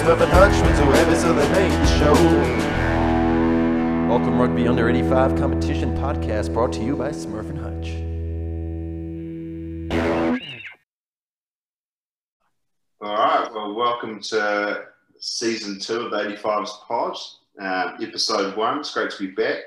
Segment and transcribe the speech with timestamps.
[0.00, 2.14] Smurf and Hutch whoever so they made the show.
[4.08, 7.90] Welcome Rugby Under 85 Competition Podcast brought to you by Smurf and Hutch.
[13.02, 14.86] All right, well, welcome to
[15.18, 17.18] season two of the 85s pod,
[17.60, 18.78] uh, episode one.
[18.78, 19.64] It's great to be back.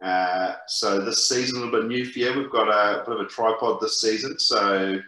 [0.00, 2.38] Uh, so this season a little bit new for you.
[2.38, 4.38] We've got a bit of a tripod this season.
[4.38, 5.00] So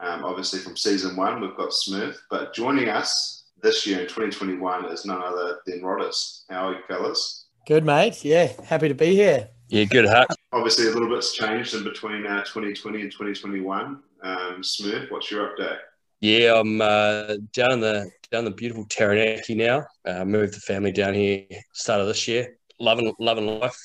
[0.00, 4.86] um, obviously from season one we've got Smurf, but joining us this year in 2021
[4.86, 6.42] is none other than Rhodders.
[6.48, 7.46] How are you fellas?
[7.66, 8.24] Good, mate.
[8.24, 9.48] Yeah, happy to be here.
[9.68, 10.34] Yeah, good, Hutch.
[10.52, 14.02] Obviously a little bit's changed in between uh, 2020 and 2021.
[14.22, 15.78] Um, Smurf, what's your update?
[16.20, 19.84] Yeah, I'm uh, down in the down the beautiful Taranaki now.
[20.04, 22.56] Uh, moved the family down here start of this year.
[22.78, 23.76] Loving loving life.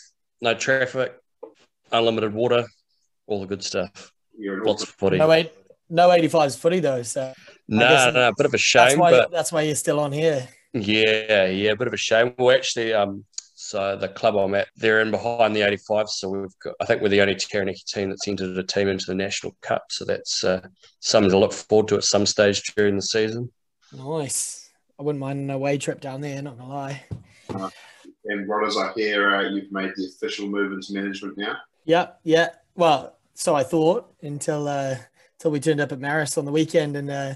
[0.41, 1.16] No traffic,
[1.91, 2.66] unlimited water,
[3.28, 4.11] all the good stuff.
[4.38, 5.17] You're Lots of footy.
[5.17, 5.53] No eight,
[5.89, 7.33] no 85s footy though, so
[7.67, 10.11] No, no, a bit of a that's shame, why but that's why you're still on
[10.11, 10.47] here.
[10.73, 12.33] yeah, yeah, a bit of a shame.
[12.38, 16.59] Well, actually, um, so the club I'm at, they're in behind the 85, so we've
[16.63, 16.75] got.
[16.80, 19.85] I think we're the only Taranaki team that's entered a team into the national cup,
[19.89, 20.61] so that's uh,
[20.99, 23.52] something to look forward to at some stage during the season.
[23.91, 24.69] Nice.
[25.00, 26.41] I wouldn't mind an away trip down there.
[26.41, 27.03] Not gonna lie.
[27.50, 31.57] And Rhodders, I hear uh, you've made the official move into management now.
[31.85, 32.50] Yeah, yeah.
[32.75, 34.95] Well, so I thought until uh,
[35.38, 37.35] until we turned up at Marist on the weekend, and uh,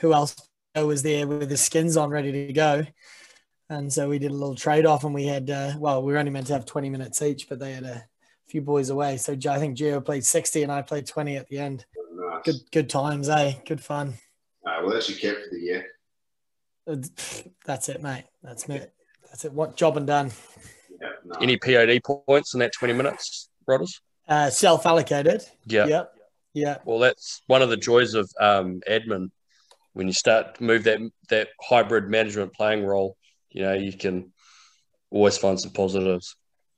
[0.00, 0.36] who else
[0.74, 2.84] was there with the skins on, ready to go.
[3.68, 6.18] And so we did a little trade off, and we had uh, well, we were
[6.18, 8.04] only meant to have twenty minutes each, but they had a
[8.48, 9.16] few boys away.
[9.16, 11.84] So I think Gio played sixty, and I played twenty at the end.
[12.14, 12.42] Nice.
[12.44, 13.54] Good, good times, eh?
[13.66, 14.14] Good fun.
[14.64, 15.86] Uh, well, that's your cap for the year.
[17.64, 18.24] That's it, mate.
[18.42, 18.92] That's it.
[19.28, 19.52] That's it.
[19.52, 20.30] What job and done?
[21.00, 21.36] Yeah, no.
[21.40, 24.00] Any POD points in that 20 minutes, Rhodders?
[24.28, 25.44] Uh, self-allocated.
[25.66, 25.86] Yeah.
[25.86, 26.12] Yep.
[26.54, 26.78] Yeah.
[26.84, 29.30] Well, that's one of the joys of um, admin.
[29.96, 30.98] When you start to move that
[31.30, 33.16] that hybrid management playing role,
[33.48, 34.30] you know you can
[35.10, 36.36] always find some positives.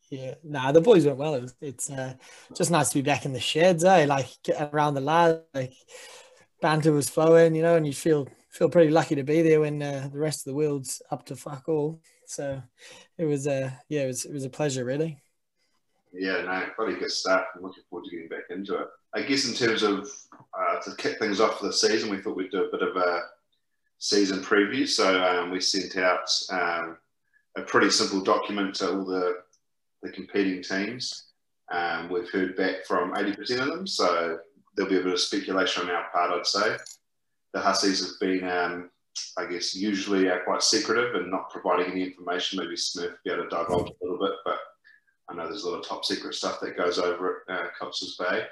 [0.08, 1.34] Yeah, nah, the boys went well.
[1.34, 2.14] It was, it's uh,
[2.54, 4.06] just nice to be back in the sheds, eh?
[4.06, 4.28] Like
[4.72, 5.72] around the lads, like
[6.62, 9.82] banter was flowing, you know, and you feel feel pretty lucky to be there when
[9.82, 12.00] uh, the rest of the world's up to fuck all.
[12.26, 12.62] So
[13.18, 15.18] it was, uh, yeah, it was it was a pleasure, really.
[16.12, 17.46] Yeah, no, pretty good stuff.
[17.56, 18.86] I'm looking forward to getting back into it.
[19.14, 20.08] I guess in terms of
[20.58, 22.96] uh, to kick things off for the season, we thought we'd do a bit of
[22.96, 23.22] a
[23.98, 24.86] season preview.
[24.86, 26.98] So um, we sent out um,
[27.56, 29.38] a pretty simple document to all the,
[30.02, 31.26] the competing teams.
[31.70, 34.38] Um, we've heard back from 80% of them, so
[34.74, 36.76] there'll be a bit of speculation on our part, I'd say.
[37.52, 38.90] The Hussies have been, um,
[39.36, 42.58] I guess, usually uh, quite secretive and not providing any information.
[42.58, 44.58] Maybe Smith will be able to divulge a little bit, but
[45.28, 48.16] I know there's a lot of top secret stuff that goes over at uh, Cox's
[48.16, 48.44] Bay.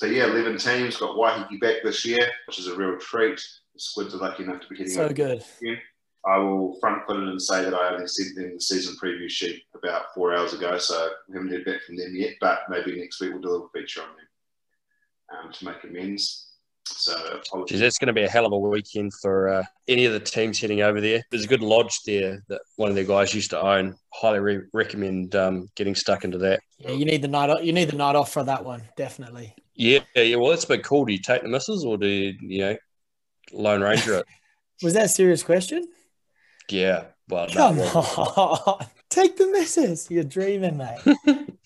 [0.00, 3.36] But yeah, 11 teams got Waiheke back this year, which is a real treat.
[3.74, 5.14] The Squids are lucky enough to be hitting So it.
[5.14, 5.42] good.
[6.26, 9.30] I will front foot it and say that I only sent them the season preview
[9.30, 12.98] sheet about four hours ago, so we haven't heard back from them yet, but maybe
[12.98, 16.42] next week we'll do a little feature on them um, to make amends.
[16.84, 17.80] So Geez, apologies.
[17.80, 20.60] that's going to be a hell of a weekend for uh, any of the teams
[20.60, 21.22] heading over there.
[21.30, 23.96] There's a good lodge there that one of their guys used to own.
[24.12, 26.60] Highly re- recommend um, getting stuck into that.
[26.78, 27.50] Yeah, you need the night.
[27.50, 29.54] Off, you need the night off for that one, definitely.
[29.76, 30.36] Yeah, yeah.
[30.36, 31.04] Well, that's a bit cool.
[31.04, 32.76] Do you take the misses or do you, you know,
[33.52, 34.26] Lone Ranger it?
[34.82, 35.86] Was that a serious question?
[36.70, 37.04] Yeah.
[37.28, 40.06] Well, Come on, take the misses.
[40.10, 41.00] You're dreaming, mate.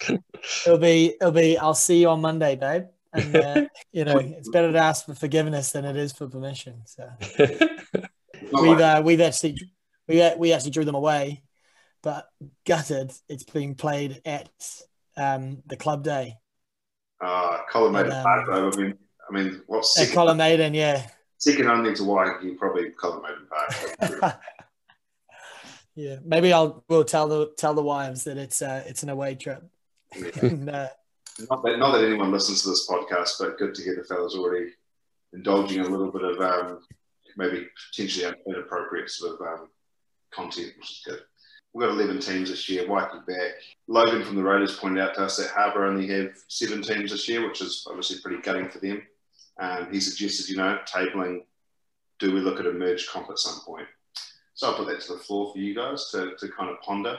[0.67, 1.59] it'll be, it'll be.
[1.59, 2.85] I'll see you on Monday, babe.
[3.13, 6.83] And uh, you know, it's better to ask for forgiveness than it is for permission.
[6.87, 7.11] So
[8.53, 9.59] we've uh, we've actually
[10.09, 11.43] we we actually drew them away,
[12.03, 12.27] but
[12.65, 13.13] gutted.
[13.29, 14.49] It's being played at
[15.17, 16.40] um, the club day
[17.21, 18.73] uh, Colin a um.
[18.75, 18.99] I mean,
[19.29, 20.75] I mean, what's at second, Colin Maiden.
[20.75, 21.07] Yeah,
[21.39, 23.47] second only to Waiheke, probably Colin Maiden
[24.21, 24.41] Park.
[25.95, 26.17] yeah.
[26.25, 29.63] Maybe I'll we'll tell the tell the wives that it's uh, it's an away trip.
[30.43, 30.89] and, uh,
[31.49, 34.35] not that not that anyone listens to this podcast, but good to hear the fellas
[34.35, 34.73] already
[35.33, 36.81] indulging a little bit of um,
[37.37, 39.69] maybe potentially inappropriate sort of um,
[40.33, 41.21] content, which is good.
[41.73, 43.53] We've got 11 teams this year, Waiheke back.
[43.87, 47.29] Logan from the Raiders pointed out to us that Harbour only have seven teams this
[47.29, 49.03] year, which is obviously pretty gutting for them.
[49.61, 51.43] Um, he suggested, you know, tabling,
[52.19, 53.87] do we look at a merged comp at some point?
[54.55, 57.19] So I'll put that to the floor for you guys to, to kind of ponder.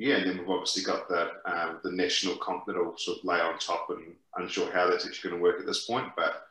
[0.00, 3.38] Yeah, and then we've obviously got the um, the national comp that'll sort of lay
[3.38, 6.08] on top, and unsure how that's actually going to work at this point.
[6.16, 6.46] But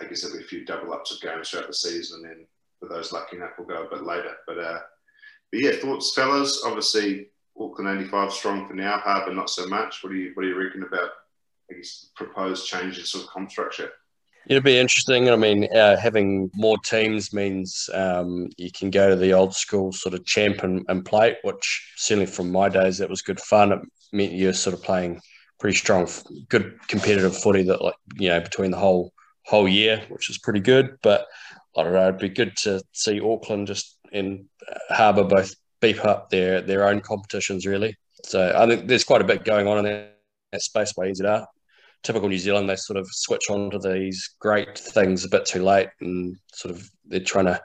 [0.00, 2.46] I guess there'll be a few double ups of games throughout the season, and then
[2.80, 4.34] for those lucky enough, we'll go a bit later.
[4.46, 4.78] But uh,
[5.52, 6.62] but yeah, thoughts, fellas.
[6.64, 7.28] Obviously,
[7.58, 10.02] Auckland 85 strong for now, Harbour not so much.
[10.02, 11.10] What do you what do you reckon about
[11.70, 13.90] guess proposed changes of comp structure?
[14.48, 15.28] It'll be interesting.
[15.28, 19.90] I mean, uh, having more teams means um, you can go to the old school
[19.90, 23.72] sort of champ and, and plate, which certainly from my days, that was good fun.
[23.72, 23.80] It
[24.12, 25.20] meant you're sort of playing
[25.58, 26.08] pretty strong,
[26.48, 29.12] good competitive footy that, like, you know, between the whole
[29.46, 30.96] whole year, which is pretty good.
[31.02, 31.26] But
[31.76, 34.48] I don't know, it'd be good to see Auckland just in
[34.90, 37.96] Harbour both beef up their their own competitions, really.
[38.24, 40.18] So I think there's quite a bit going on in that,
[40.52, 41.46] that space by NZR
[42.06, 45.62] typical New Zealand, they sort of switch on to these great things a bit too
[45.62, 47.60] late, and sort of they're trying to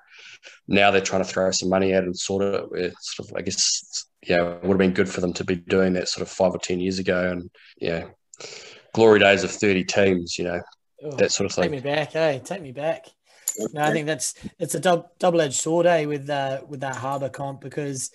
[0.68, 2.94] now they're trying to throw some money at it and sort of it.
[3.00, 5.94] Sort of, I guess, yeah, it would have been good for them to be doing
[5.94, 7.50] that sort of five or ten years ago, and
[7.80, 8.06] yeah,
[8.94, 10.62] glory days of thirty teams, you know,
[11.04, 11.66] oh, that sort of thing.
[11.66, 11.68] Eh?
[11.68, 13.06] Take me back, hey, take me back.
[13.74, 17.30] No, I think that's it's a double edged sword, eh, with uh, with that Harbour
[17.30, 18.12] comp because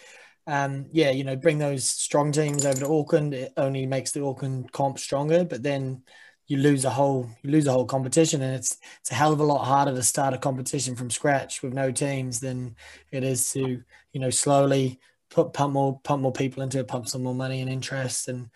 [0.47, 3.35] um, yeah, you know, bring those strong teams over to Auckland.
[3.35, 6.03] It only makes the Auckland comp stronger, but then
[6.47, 9.41] you lose a whole you lose a whole competition, and it's it's a hell of
[9.41, 12.77] a lot harder to start a competition from scratch with no teams than
[13.11, 15.01] it is to you know slowly
[15.31, 18.49] put pump more pump more people into it, pump some more money and interest, and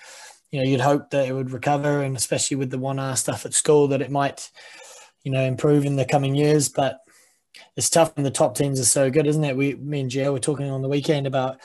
[0.52, 3.44] you know you'd hope that it would recover, and especially with the one R stuff
[3.44, 4.48] at school, that it might
[5.22, 7.00] you know improve in the coming years, but
[7.76, 9.56] it's tough when the top teams are so good, isn't it?
[9.56, 11.58] We, me and Joe were talking on the weekend about,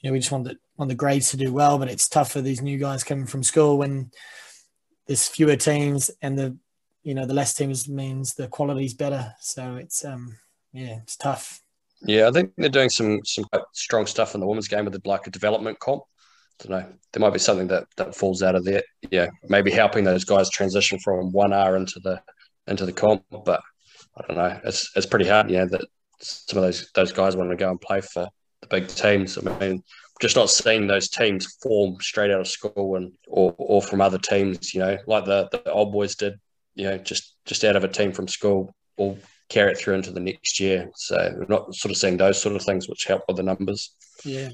[0.00, 2.32] you know, we just want the want the grades to do well, but it's tough
[2.32, 4.10] for these new guys coming from school when
[5.06, 6.56] there's fewer teams and the,
[7.02, 9.34] you know, the less teams means the quality's better.
[9.40, 10.36] So it's, um,
[10.72, 11.62] yeah, it's tough.
[12.02, 15.08] Yeah, I think they're doing some some strong stuff in the women's game with the
[15.08, 16.02] like a development comp.
[16.60, 16.92] I don't know.
[17.12, 18.82] There might be something that that falls out of there.
[19.10, 22.22] Yeah, maybe helping those guys transition from one R into the
[22.68, 23.60] into the comp, but
[24.16, 24.60] I don't know.
[24.64, 25.86] It's it's pretty hard, yeah, that
[26.20, 28.28] some of those those guys want to go and play for
[28.60, 29.38] the big teams.
[29.38, 29.82] I mean,
[30.20, 34.18] just not seeing those teams form straight out of school and or or from other
[34.18, 36.34] teams, you know, like the the old boys did,
[36.74, 39.16] you know, just just out of a team from school or
[39.48, 40.90] carry it through into the next year.
[40.96, 43.94] So we're not sort of seeing those sort of things which help with the numbers.
[44.24, 44.48] Yeah.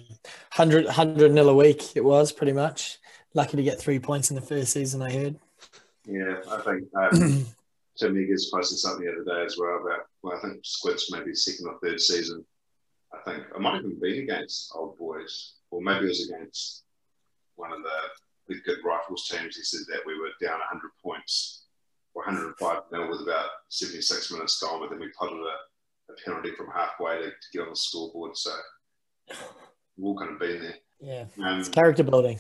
[0.55, 2.99] 100, 100 nil a week it was pretty much.
[3.33, 5.37] Lucky to get three points in the first season, I heard.
[6.07, 7.47] Yeah, I think um,
[7.99, 11.35] Tim Eggers posted something the other day as well about, well, I think Squids maybe
[11.35, 12.45] second or third season.
[13.13, 16.85] I think I might have even been against Old Boys, or maybe it was against
[17.55, 19.57] one of the, the good rifles teams.
[19.57, 21.67] He said that we were down 100 points
[22.15, 26.51] or 105 nil with about 76 minutes gone, but then we potted a, a penalty
[26.57, 28.37] from halfway to, to, get on the scoreboard.
[28.37, 28.51] So
[29.29, 30.75] we've all kind of been there.
[31.01, 32.39] Yeah, um, it's character building.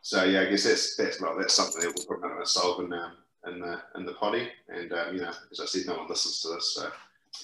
[0.00, 2.84] So yeah, I guess that's that's like that's something that we're probably going to solve
[2.84, 3.12] in um,
[3.46, 4.48] in the in the potty.
[4.68, 6.74] And um, you know, as I said, no one listens to this.
[6.74, 6.90] So,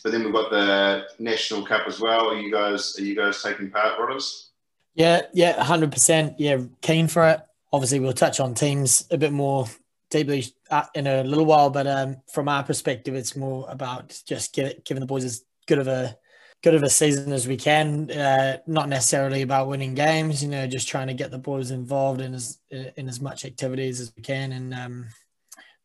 [0.03, 2.31] but then we've got the national cup as well.
[2.31, 4.51] Are you guys are you guys taking part, brothers?
[4.95, 6.39] Yeah, yeah, hundred percent.
[6.39, 7.41] Yeah, keen for it.
[7.73, 9.67] Obviously, we'll touch on teams a bit more
[10.11, 14.55] deeply uh, in a little while, but um, from our perspective, it's more about just
[14.55, 16.17] give, giving the boys as good of a
[16.63, 18.11] good of a season as we can.
[18.11, 22.21] Uh, not necessarily about winning games, you know, just trying to get the boys involved
[22.21, 25.07] in as in as much activities as we can, and um,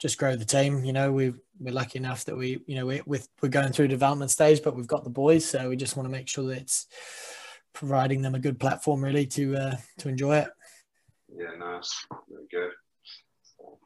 [0.03, 0.83] just grow the team.
[0.83, 3.87] You know, we we're lucky enough that we, you know, we, with we're going through
[3.87, 6.57] development stage, but we've got the boys, so we just want to make sure that
[6.57, 6.87] it's
[7.71, 10.49] providing them a good platform really to uh, to enjoy it.
[11.33, 12.71] Yeah, nice, very good.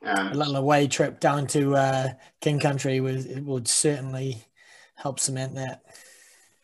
[0.10, 2.10] Um, a little away trip down to uh,
[2.42, 4.44] King Country was it would certainly
[4.96, 5.84] help cement that.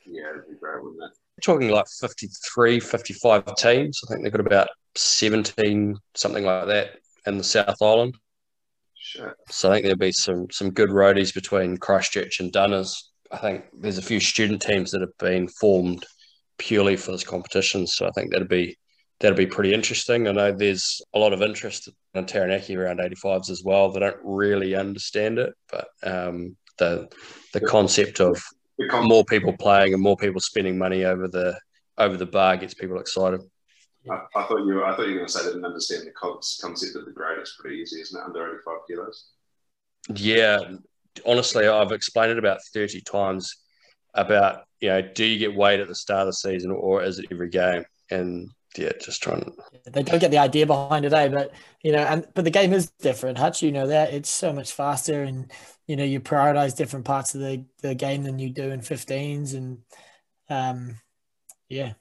[0.08, 1.12] Yeah, it'd be great, wouldn't it?
[1.38, 4.02] We're talking like 53, 55 teams.
[4.04, 8.18] I think they've got about 17, something like that in the South Island.
[9.16, 9.36] Sure.
[9.52, 13.12] So I think there'll be some some good roadies between Christchurch and Dunners.
[13.32, 16.04] I think there's a few student teams that have been formed
[16.58, 17.86] purely for this competition.
[17.86, 18.76] So I think that'd be
[19.20, 20.28] that'd be pretty interesting.
[20.28, 23.92] I know there's a lot of interest in Taranaki around 85s as well.
[23.92, 27.08] They don't really understand it, but um, the
[27.54, 28.42] the concept of
[29.04, 31.56] more people playing and more people spending money over the
[32.00, 33.42] over the bar gets people excited.
[34.10, 36.06] I, I, thought you were, I thought you were going to say they didn't understand
[36.06, 37.40] the concept of the grade.
[37.40, 38.24] It's pretty easy, isn't it?
[38.24, 39.30] Under 85 kilos.
[40.14, 40.60] Yeah,
[41.26, 43.56] honestly, I've explained it about 30 times
[44.14, 47.20] about, you know, do you get weighed at the start of the season or is
[47.20, 47.86] it every game?
[48.12, 49.54] And yeah, just trying to.
[49.92, 51.30] They don't get the idea behind it, eh?
[51.30, 53.38] But you know, and but the game is different.
[53.38, 55.52] Hutch, you know that it's so much faster, and
[55.88, 59.54] you know you prioritize different parts of the the game than you do in 15s,
[59.54, 59.80] and
[60.50, 60.98] um,
[61.70, 61.96] yeah, a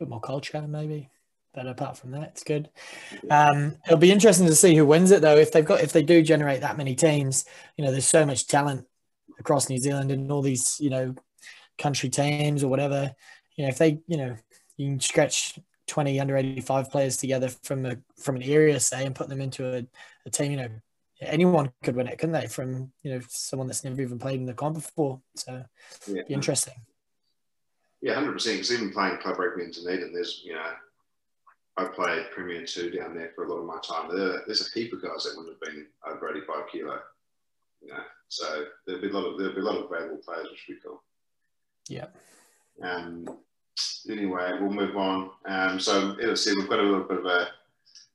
[0.00, 1.10] bit more culture maybe
[1.52, 2.70] but apart from that, it's good.
[3.30, 5.36] Um, it'll be interesting to see who wins it though.
[5.36, 7.44] If they've got, if they do generate that many teams,
[7.76, 8.86] you know, there's so much talent
[9.38, 11.14] across New Zealand and all these, you know,
[11.78, 13.14] country teams or whatever.
[13.56, 14.36] You know, if they, you know,
[14.76, 19.14] you can stretch 20 under 85 players together from a from an area, say, and
[19.14, 19.86] put them into a,
[20.24, 20.52] a team.
[20.52, 20.68] You know,
[21.20, 22.46] anyone could win it, couldn't they?
[22.46, 25.20] From you know someone that's never even played in the comp before.
[25.34, 25.64] So
[26.06, 26.74] Yeah, be interesting.
[28.00, 28.56] yeah, hundred percent.
[28.56, 30.70] Because even playing club rugby in Dunedin, there's you know,
[31.76, 34.14] I played Premier Two down there for a lot of my time.
[34.14, 36.98] There, there's a heap of guys that wouldn't have been over 85 kilo.
[37.80, 40.48] You know, so there'll be a lot of there'll be a lot of available players,
[40.50, 41.02] which would be cool.
[41.88, 42.06] Yeah.
[42.82, 43.26] Um,
[44.08, 45.30] anyway, we'll move on.
[45.46, 47.48] Um, so, as I said, we've got a little bit of a,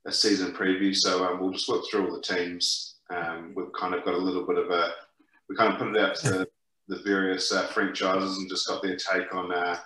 [0.06, 0.96] a season preview.
[0.96, 2.96] So, um, we'll just work through all the teams.
[3.10, 4.92] Um, we've kind of got a little bit of a,
[5.50, 6.48] we kind of put it out to
[6.88, 9.78] the various uh, franchises and just got their take on, uh,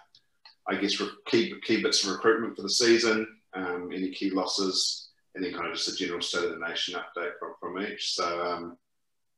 [0.68, 5.10] I guess, re- key, key bits of recruitment for the season, um, any key losses,
[5.36, 8.13] and then kind of just a general state of the nation update from, from each.
[8.13, 8.77] So, um,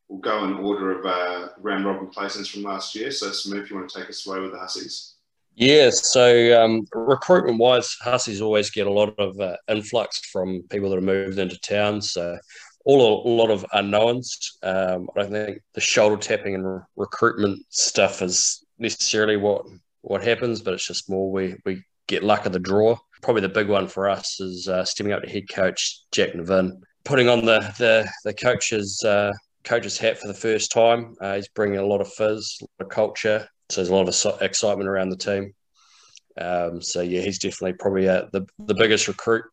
[0.07, 3.11] we'll go in order of uh, round robin placements from last year.
[3.11, 5.15] So, Smooth, you want to take us away with the Hussies?
[5.55, 10.89] Yeah, so um, recruitment wise, Hussies always get a lot of uh, influx from people
[10.89, 12.01] that have moved into town.
[12.01, 12.37] So,
[12.85, 14.57] all a, lot of unknowns.
[14.63, 19.65] Um, I don't think the shoulder tapping and re- recruitment stuff is necessarily what
[20.01, 22.97] what happens, but it's just more we we get luck of the draw.
[23.21, 26.81] Probably the big one for us is uh, stepping up to head coach Jack Nevin,
[27.03, 29.31] putting on the the the coach's uh,
[29.63, 31.15] coach's hat for the first time.
[31.21, 33.47] Uh, he's bringing a lot of fizz, a lot of culture.
[33.69, 35.53] So there's a lot of excitement around the team.
[36.39, 39.45] Um, so yeah, he's definitely probably uh, the the biggest recruit.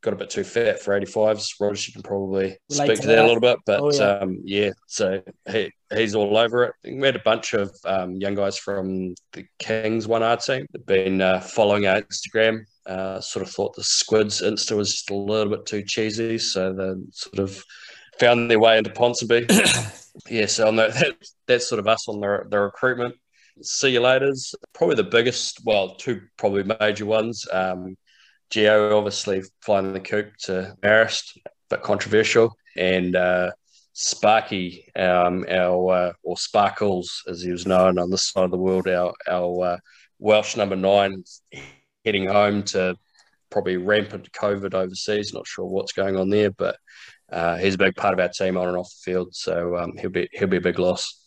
[0.00, 1.54] Got a bit too fat for 85s.
[1.60, 3.24] Rogers, you can probably Relate speak to to that, that.
[3.24, 4.18] a little bit, but Oh, yeah.
[4.18, 6.72] um, yeah, so he he's all over it.
[6.84, 10.86] We had a bunch of um, young guys from the Kings One R team that
[10.86, 12.60] been uh, following our Instagram.
[12.86, 16.72] Uh, sort of thought the Squids Insta was just a little bit too cheesy, so
[16.72, 17.62] they sort of
[18.20, 19.46] found their way into Ponsonby.
[20.30, 21.14] yeah, so on the, that,
[21.46, 23.14] that's sort of us on the, the recruitment.
[23.62, 27.46] See you later's probably the biggest, well, two probably major ones.
[27.52, 27.96] Um,
[28.50, 31.36] Geo obviously flying the coop to Marist,
[31.68, 33.50] but controversial, and uh,
[33.92, 38.56] Sparky, um, our uh, or Sparkles as he was known on this side of the
[38.56, 39.76] world, our our uh,
[40.18, 41.24] Welsh number nine,
[42.04, 42.96] heading home to
[43.50, 45.34] probably rampant COVID overseas.
[45.34, 46.76] Not sure what's going on there, but
[47.30, 49.92] uh, he's a big part of our team on and off the field, so um,
[49.98, 51.24] he'll be he'll be a big loss.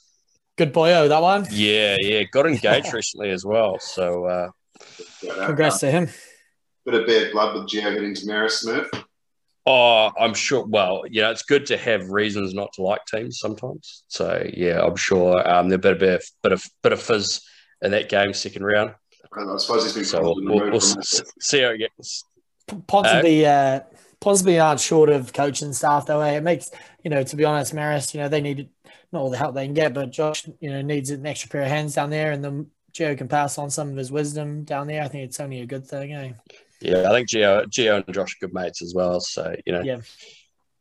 [0.57, 1.45] Good boyo, that one.
[1.51, 3.79] Yeah, yeah, got engaged recently as well.
[3.79, 4.49] So uh,
[5.45, 6.09] Congrats to him.
[6.85, 8.87] Bit of bad blood with Geo getting to Marist Smith.
[9.67, 10.65] Oh, I'm sure.
[10.65, 14.03] Well, yeah, it's good to have reasons not to like teams sometimes.
[14.07, 17.41] So yeah, I'm sure um, there'll be a bit of bit of bit of fizz
[17.83, 18.95] in that game second round.
[19.37, 21.27] I suppose he's been So we'll, pulled in the we'll, we'll from s- it.
[21.39, 22.25] see how it gets.
[22.67, 23.81] Ponsonby, uh,
[24.19, 26.21] Ponsonby aren't short of coaching staff though.
[26.21, 26.31] eh?
[26.37, 26.71] It makes
[27.03, 28.69] you know, to be honest, Marist, you know, they need
[29.11, 31.61] not all the help they can get, but Josh, you know, needs an extra pair
[31.63, 34.87] of hands down there, and then Joe can pass on some of his wisdom down
[34.87, 35.03] there.
[35.03, 36.31] I think it's only a good thing, eh?
[36.81, 39.19] Yeah, I think Geo, Geo and Josh are good mates as well.
[39.19, 40.01] So you know, Yeah.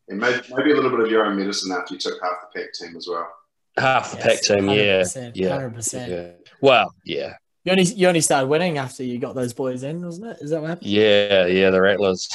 [0.09, 2.61] And maybe, maybe a little bit of your own medicine after you took half the
[2.61, 3.31] pack team as well.
[3.77, 4.69] half the pack team.
[4.69, 6.09] Yeah, 100%, yeah, 100%.
[6.09, 6.31] yeah.
[6.61, 10.27] Well, yeah, You only you only started winning after you got those boys in, wasn't
[10.29, 10.39] it?
[10.41, 10.89] Is that what happened?
[10.91, 11.71] yeah, yeah.
[11.71, 12.29] The Rattlers.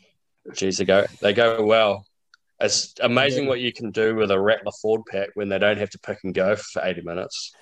[0.54, 2.06] Geez, they go they go well.
[2.60, 3.48] It's amazing do.
[3.48, 6.18] what you can do with a Rattler Ford pack when they don't have to pick
[6.24, 7.52] and go for 80 minutes.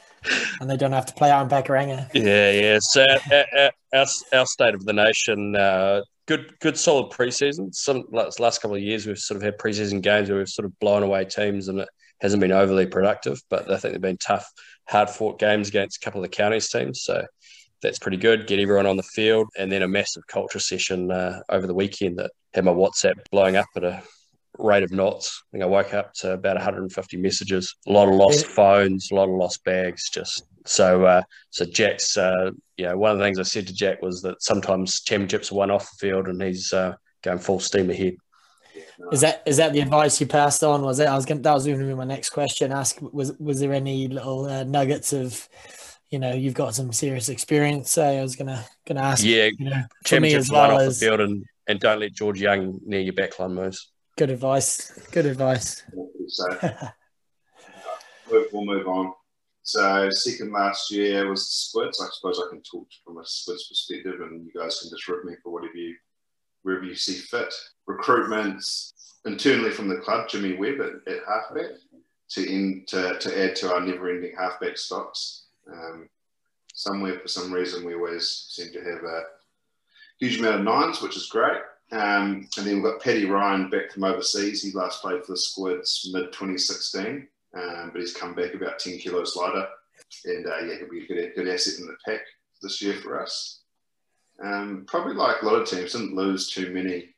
[0.61, 2.09] And they don't have to play in Pakuranga.
[2.15, 2.79] Yeah, yeah.
[2.81, 7.75] So our, our, our, our state of the nation, uh, good, good, solid preseason.
[7.75, 10.67] Some last last couple of years, we've sort of had preseason games where we've sort
[10.67, 11.89] of blown away teams, and it
[12.21, 13.41] hasn't been overly productive.
[13.51, 14.47] But I think they've been tough,
[14.89, 17.03] hard fought games against a couple of the counties teams.
[17.03, 17.25] So
[17.83, 18.47] that's pretty good.
[18.47, 22.19] Get everyone on the field, and then a massive culture session uh, over the weekend
[22.19, 24.03] that had my WhatsApp blowing up at a
[24.59, 25.43] rate of knots.
[25.43, 29.15] I think I woke up to about 150 messages, a lot of lost phones, a
[29.15, 30.09] lot of lost bags.
[30.11, 33.75] Just so, uh, so Jack's, uh, you know, one of the things I said to
[33.75, 37.61] Jack was that sometimes championships are won off the field, and he's uh, going full
[37.61, 38.17] steam ahead.
[39.13, 40.83] Is that is that the advice you passed on?
[40.83, 41.07] Was it?
[41.07, 41.43] I was going.
[41.43, 42.73] That was going to be my next question.
[42.73, 45.49] Ask was was there any little uh, nuggets of,
[46.11, 47.93] you know, you've got some serious experience.
[47.93, 49.25] So I was gonna gonna ask.
[49.25, 52.81] Yeah, you know, championships are won off the field, and and don't let George Young
[52.85, 53.91] near your backline moves.
[54.17, 54.93] Good advice.
[55.13, 55.83] Good advice.
[56.29, 56.47] So
[58.31, 59.13] we'll, we'll move on.
[59.63, 62.01] So second last year was the Squids.
[62.01, 65.25] I suppose I can talk from a Squids perspective, and you guys can just rip
[65.25, 65.95] me for whatever you
[66.63, 67.53] wherever you see fit.
[67.89, 68.93] Recruitments
[69.27, 71.73] internally from the club, Jimmy Webb at, at halfback
[72.31, 75.45] to end to, to add to our never-ending halfback stocks.
[75.71, 76.09] Um,
[76.75, 79.23] somewhere for some reason we always seem to have a
[80.19, 81.61] huge amount of nines, which is great.
[81.95, 84.63] Um, and then we've got Paddy Ryan back from overseas.
[84.63, 88.99] He last played for the Squids mid 2016, um, but he's come back about 10
[88.99, 89.69] kilos lighter.
[90.25, 92.21] And uh, yeah, he'll be a good, good asset in the pack
[92.63, 93.61] this year for us.
[94.43, 97.15] Um, probably like a lot of teams, didn't lose too many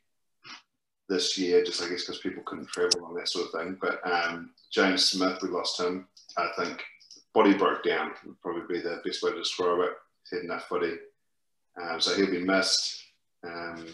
[1.09, 3.77] this year, just I guess because people couldn't travel and that sort of thing.
[3.81, 6.07] But um, James Smith, we lost him.
[6.37, 6.83] I think
[7.33, 9.91] body broke down would probably be the best way to describe it.
[10.29, 10.97] He's had enough footy,
[11.81, 13.05] um, so he'll be missed.
[13.43, 13.87] Um,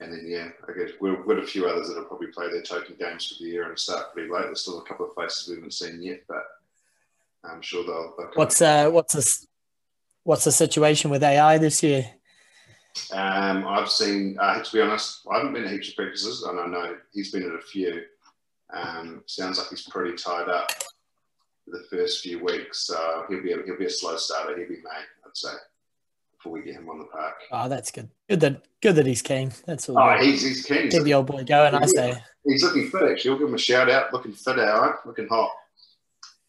[0.00, 2.62] and then yeah, I guess we've got a few others that will probably play their
[2.62, 4.44] token games for the year and start pretty late.
[4.44, 6.44] There's still a couple of faces we haven't seen yet, but
[7.44, 8.14] I'm sure they'll.
[8.18, 9.46] they'll what's uh, what's the
[10.24, 12.06] what's the situation with AI this year?
[13.12, 16.60] Um, I've seen, uh, to be honest, I haven't been to heaps of practices, and
[16.60, 18.02] I know he's been at a few.
[18.72, 20.70] Um, sounds like he's pretty tied up
[21.66, 22.86] the first few weeks.
[22.86, 24.56] So he'll be a, he'll be a slow starter.
[24.56, 24.90] He'll be May,
[25.26, 25.52] I'd say,
[26.44, 27.34] before we get him on the park.
[27.50, 28.10] Oh, that's good.
[28.28, 29.50] Good that good that he's keen.
[29.66, 29.98] That's all.
[29.98, 30.26] Oh, good.
[30.26, 30.90] he's he's keen.
[30.90, 31.74] Keep the old boy going.
[31.74, 32.22] I say.
[32.44, 33.10] He's looking fit.
[33.10, 34.12] Actually, we'll give him a shout out.
[34.12, 34.94] Looking fit, all right.
[35.06, 35.50] Looking hot.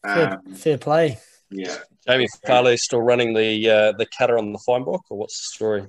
[0.03, 1.17] Fair, Um, fair play.
[1.49, 1.77] yeah.
[2.05, 5.55] Jamie Farley still running the uh, the cutter on the fine book, or what's the
[5.55, 5.83] story?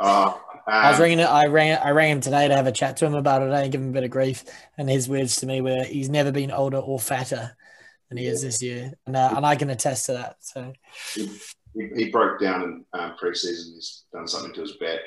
[0.00, 0.32] Uh,
[0.66, 1.28] I was um, ringing it.
[1.28, 1.76] I rang.
[1.76, 3.90] I rang him today to have a chat to him about it and give him
[3.90, 4.44] a bit of grief.
[4.78, 7.54] And his words to me were, "He's never been older or fatter
[8.08, 10.36] than he is this year," and, uh, and I can attest to that.
[10.40, 10.72] So
[11.74, 13.74] he, he broke down in um, pre-season.
[13.74, 15.00] He's done something to his back.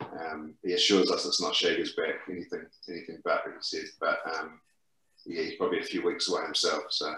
[0.00, 3.84] Um, he assures us it's not Shager's back, anything, anything but, he said.
[4.00, 4.60] But um,
[5.26, 6.84] yeah, he's probably a few weeks away himself.
[6.90, 7.14] So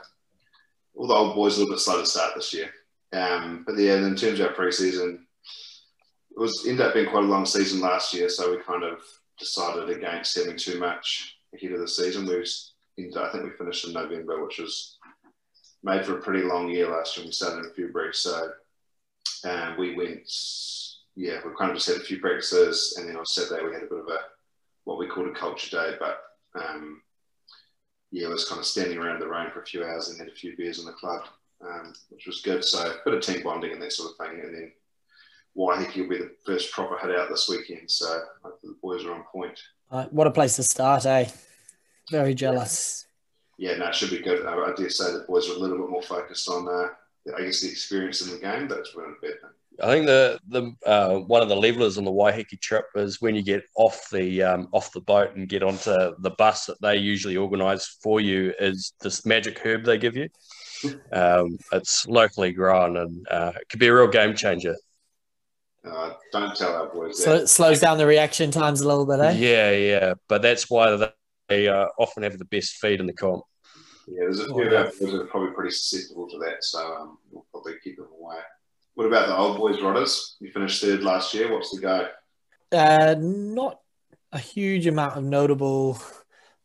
[0.94, 2.70] all the old boys a little bit slow to start this year.
[3.12, 5.26] Um, but yeah, in terms of our pre-season,
[6.30, 8.28] it was ended up being quite a long season last year.
[8.28, 8.98] So we kind of
[9.38, 12.26] decided against having too much ahead of the season.
[12.26, 14.98] We was, I think we finished in November, which was
[15.82, 17.26] made for a pretty long year last year.
[17.26, 18.50] We started in February, so
[19.44, 20.30] um, we went.
[21.14, 23.82] Yeah, we kind of just had a few practices, and then on Saturday we had
[23.82, 24.18] a bit of a
[24.84, 25.96] what we called a culture day.
[25.98, 26.18] But
[26.58, 27.02] um,
[28.10, 30.28] yeah, it was kind of standing around the rain for a few hours and had
[30.28, 31.22] a few beers in the club,
[31.62, 32.64] um, which was good.
[32.64, 34.72] So a bit of team bonding and that sort of thing, and then.
[35.54, 38.22] Waiheke will be the first proper hit out this weekend, so
[38.62, 39.60] the boys are on point.
[39.90, 41.28] uh, what a place to start, eh?
[42.10, 43.04] Very jealous.
[43.58, 44.46] yeah, no, it should be good.
[44.46, 46.88] I, I dare say the boys are a little bit more focused on, uh,
[47.36, 49.50] I guess, the experience in the game, but it's really bad thing.
[49.82, 53.34] I think the the uh, one of the levelers on the Waiheke trip is when
[53.34, 56.96] you get off the um, off the boat and get onto the bus that they
[56.96, 60.28] usually organise for you is this magic herb they give you.
[61.12, 64.74] Um, it's locally grown and uh, it could be a real game changer.
[65.88, 67.42] Uh, don't tell our boys So that.
[67.42, 69.30] it slows down the reaction times a little bit, eh?
[69.32, 71.12] Yeah, yeah, but that's why they,
[71.48, 73.44] they uh, often have the best feed in the comp.
[74.08, 76.78] Yeah, there's a few of our boys that are probably pretty susceptible to that, so
[76.94, 78.38] um, we'll probably keep them away.
[78.94, 80.34] What about the old boys, Rhodders?
[80.40, 81.52] You finished third last year.
[81.52, 82.08] What's the go?
[82.70, 83.80] Uh, not
[84.32, 86.00] a huge amount of notable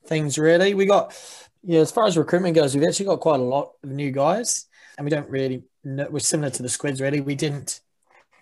[0.06, 0.74] things really.
[0.74, 1.16] We got,
[1.64, 4.66] yeah, as far as recruitment goes, we've actually got quite a lot of new guys,
[4.98, 5.64] and we don't really.
[5.84, 7.22] Know, we're similar to the Squids, really.
[7.22, 7.80] We didn't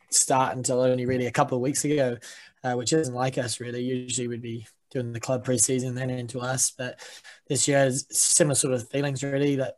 [0.09, 2.17] start until only really a couple of weeks ago,
[2.63, 3.83] uh, which isn't like us really.
[3.83, 6.99] Usually we'd be doing the club preseason then into us, but
[7.47, 9.75] this year similar sort of feelings really that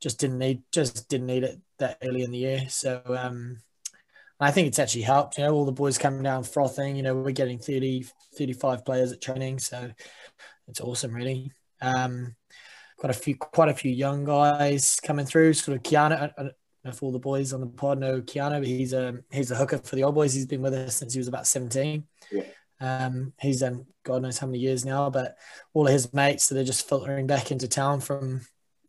[0.00, 2.64] just didn't need just didn't need it that early in the year.
[2.68, 3.58] So um,
[4.40, 5.36] I think it's actually helped.
[5.36, 6.96] You know, all the boys coming down frothing.
[6.96, 8.06] You know, we're getting 30,
[8.36, 9.90] 35 players at training, so
[10.66, 11.52] it's awesome, really.
[11.82, 12.34] Um,
[13.00, 15.52] got a few, quite a few young guys coming through.
[15.52, 16.32] Sort of Keanu.
[16.38, 16.50] I,
[16.88, 19.56] know if all the boys on the pod know Keanu, but he's a he's a
[19.56, 20.32] hooker for the old boys.
[20.32, 22.04] He's been with us since he was about seventeen.
[22.32, 22.44] Yeah.
[22.80, 25.36] Um, he's done God knows how many years now, but
[25.74, 28.40] all of his mates that are just filtering back into town from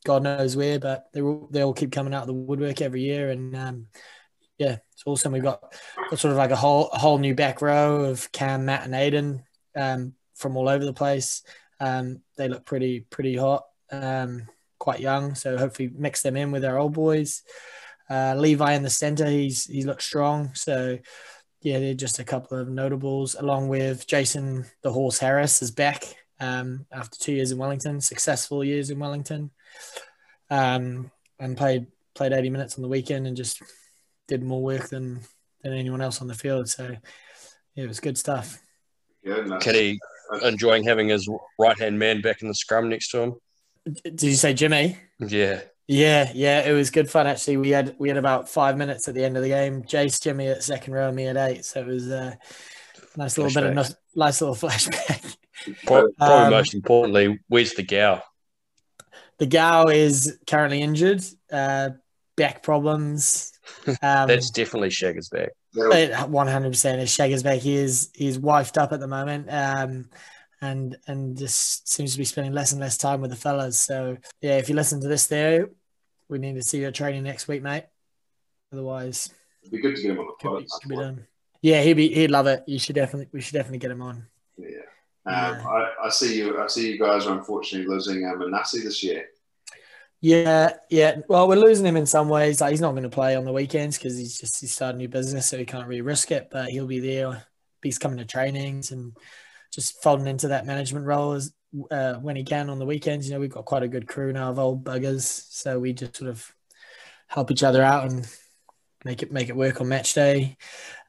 [0.06, 3.02] God knows where, but they all they all keep coming out of the woodwork every
[3.02, 3.88] year, and um,
[4.58, 5.34] yeah, it's awesome.
[5.34, 5.62] We've got,
[6.10, 8.94] got sort of like a whole a whole new back row of Cam, Matt, and
[8.94, 9.44] Aiden
[9.76, 11.44] um, from all over the place.
[11.82, 14.48] Um, they look pretty pretty hot, um,
[14.80, 15.36] quite young.
[15.36, 17.44] So hopefully mix them in with our old boys.
[18.10, 20.54] Uh, Levi in the center, he's he looks strong.
[20.56, 20.98] So
[21.62, 26.04] yeah, they're just a couple of notables, along with Jason the Horse Harris is back
[26.40, 29.52] um, after two years in Wellington, successful years in Wellington,
[30.50, 33.62] um, and played played 80 minutes on the weekend and just
[34.28, 35.22] did more work than
[35.62, 36.70] than anyone else on the field.
[36.70, 36.96] So
[37.76, 38.60] yeah, it was good stuff.
[39.24, 40.00] Yeah, no, Kitty
[40.44, 43.36] enjoying having his right hand man back in the scrum next to him.
[44.04, 44.98] Did you say Jimmy?
[45.20, 47.58] Yeah, Yeah, yeah, it was good fun actually.
[47.58, 49.82] We had we had about five minutes at the end of the game.
[49.82, 51.66] Jace, Jimmy at second row, me at eight.
[51.66, 52.38] So it was a
[53.18, 53.84] nice little bit of no,
[54.16, 55.36] nice little flashback.
[55.88, 58.24] Pro- probably Um, most importantly, where's the gal?
[59.40, 61.90] The Gal is currently injured, uh,
[62.38, 63.54] back problems.
[63.88, 65.50] Um, That's definitely Shagger's back.
[65.74, 67.00] One hundred percent.
[67.00, 67.60] His Shagger's back.
[67.60, 70.10] He is he's wifed up at the moment, um,
[70.60, 73.80] and and just seems to be spending less and less time with the fellas.
[73.80, 75.70] So yeah, if you listen to this, there,
[76.30, 77.86] we need to see your training next week, mate.
[78.72, 80.60] Otherwise, it'd be good to get him on the could pod.
[80.64, 81.28] be, could be done.
[81.62, 82.64] Yeah, he'd be he'd love it.
[82.68, 84.26] You should definitely we should definitely get him on.
[84.58, 84.68] Yeah.
[85.26, 85.68] Um, Yeah.
[85.68, 86.60] I, I see you.
[86.60, 89.26] I see you guys are unfortunately losing um, Manassi this year.
[90.22, 91.18] Yeah, yeah.
[91.30, 92.60] Well, we're losing him in some ways.
[92.60, 95.04] Like he's not going to play on the weekends because he's just he's starting a
[95.04, 96.50] new business, so he can't really risk it.
[96.52, 97.46] But he'll be there.
[97.82, 99.16] He's coming to trainings and
[99.72, 101.54] just folding into that management role as
[101.92, 103.28] uh, when he can on the weekends.
[103.28, 106.18] You know, we've got quite a good crew now of old buggers, so we just
[106.18, 106.54] sort of
[107.28, 108.28] help each other out and
[109.06, 110.58] make it make it work on match day.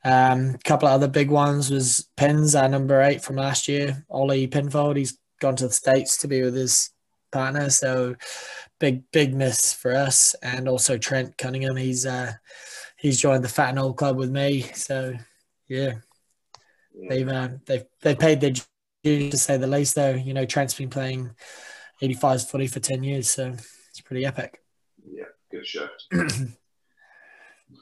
[0.04, 4.04] Um, a couple of other big ones was Pins, our number eight from last year,
[4.08, 4.96] Ollie Pinfold.
[4.96, 6.90] He's gone to the states to be with his
[7.32, 8.16] partner, so
[8.78, 10.34] big big miss for us.
[10.42, 12.32] And also Trent Cunningham, he's uh,
[12.96, 14.62] he's joined the Fat and Old Club with me.
[14.74, 15.14] So
[15.68, 15.94] yeah,
[17.08, 18.52] they've uh, they've they paid their
[19.04, 19.94] to say the least.
[19.94, 21.30] Though you know Trent's been playing
[22.02, 23.54] 85s footy for 10 years, so
[23.88, 24.60] it's pretty epic.
[25.10, 26.06] yeah, good shift.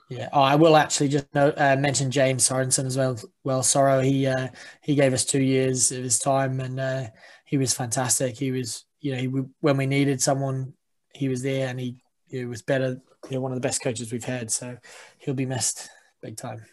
[0.08, 0.28] Yeah.
[0.32, 3.18] Oh, I will actually just note, uh, mention James Sorensen as well.
[3.44, 4.48] Well, Sorrow, he uh,
[4.82, 7.04] he gave us two years of his time, and uh,
[7.44, 8.38] he was fantastic.
[8.38, 9.26] He was, you know, he,
[9.60, 10.72] when we needed someone,
[11.14, 11.96] he was there, and he,
[12.28, 13.00] he was better.
[13.28, 14.50] You know, one of the best coaches we've had.
[14.50, 14.78] So
[15.18, 15.90] he'll be missed
[16.22, 16.64] big time.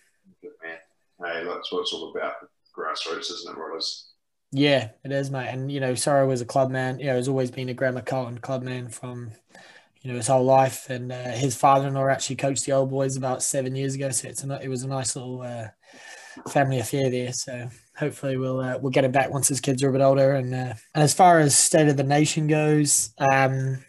[0.42, 0.78] Good man.
[1.20, 2.34] Hey, that's what it's all about.
[2.78, 4.12] Grassroots, isn't it, Rollers?
[4.56, 5.50] Yeah, it is, mate.
[5.50, 6.98] And you know, Sorrow was a club man.
[6.98, 9.32] You know, has always been a Grammar Carlton club man from
[10.02, 10.90] you know his whole life.
[10.90, 14.12] And uh, his father-in-law actually coached the old boys about seven years ago.
[14.12, 15.68] So it's a, it was a nice little uh,
[16.48, 17.34] family affair there.
[17.34, 20.36] So hopefully we'll uh, we'll get him back once his kids are a bit older.
[20.36, 23.84] And uh, and as far as state of the nation goes, um,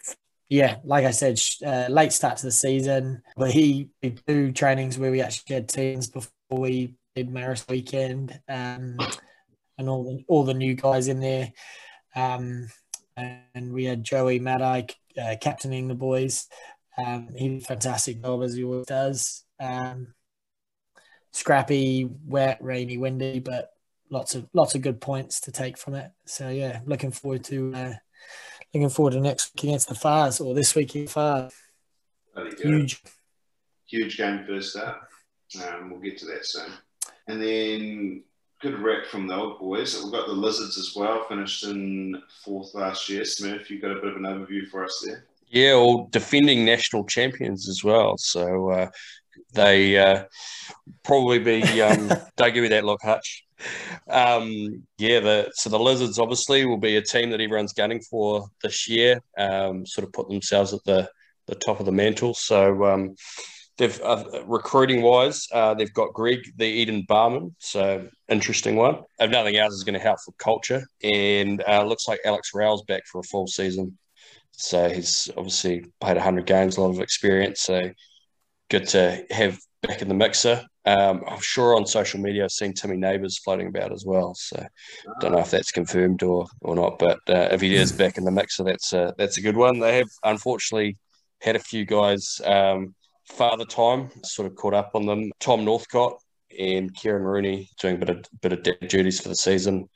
[0.49, 3.21] yeah, like I said, uh, late start to the season.
[3.37, 8.37] But he did two trainings where we actually had teams before we did Marist weekend.
[8.49, 8.97] Um,
[9.77, 11.51] and all the all the new guys in there.
[12.15, 12.69] Um,
[13.15, 14.87] and we had Joey Madai
[15.21, 16.47] uh, captaining the boys.
[16.97, 19.43] Um, he did a fantastic job as he always does.
[19.59, 20.13] Um,
[21.31, 23.71] scrappy, wet, rainy, windy, but
[24.09, 26.11] lots of lots of good points to take from it.
[26.25, 27.93] So yeah, looking forward to uh,
[28.73, 31.53] looking forward to next week against the Fars or this week in Fars.
[32.59, 33.01] Huge.
[33.87, 35.09] huge game first up.
[35.63, 36.71] Um, we'll get to that soon.
[37.27, 38.23] And then
[38.61, 40.01] good rep from the old boys.
[40.01, 43.23] We've got the Lizards as well, finished in fourth last year.
[43.25, 45.25] Smith, you've got a bit of an overview for us there.
[45.49, 48.17] Yeah, all defending national champions as well.
[48.17, 48.89] So uh,
[49.53, 50.25] they uh,
[51.03, 51.81] probably be.
[51.81, 53.45] Um, don't give me that look, Hutch.
[54.09, 58.47] Um, yeah, the so the Lizards obviously will be a team that everyone's gunning for
[58.61, 59.21] this year.
[59.37, 61.09] Um, sort of put themselves at the
[61.47, 62.33] the top of the mantle.
[62.33, 63.15] So um,
[63.77, 67.55] they've uh, recruiting wise, uh, they've got Greg the Eden Barman.
[67.59, 69.03] So interesting one.
[69.19, 70.83] If nothing else, is going to help for culture.
[71.03, 73.97] And uh, looks like Alex Rao's back for a full season.
[74.51, 77.61] So he's obviously played 100 games, a lot of experience.
[77.61, 77.91] So
[78.69, 80.65] good to have back in the mixer.
[80.85, 84.33] Um, I'm sure on social media I've seen Timmy Neighbours floating about as well.
[84.35, 84.65] So
[85.19, 86.97] don't know if that's confirmed or, or not.
[86.97, 89.79] But uh, if he is back in the mixer, that's a, that's a good one.
[89.79, 90.97] They have unfortunately
[91.41, 92.95] had a few guys um,
[93.27, 95.31] father time, sort of caught up on them.
[95.39, 96.21] Tom Northcott
[96.57, 99.89] and Kieran Rooney doing a bit of, bit of duties for the season.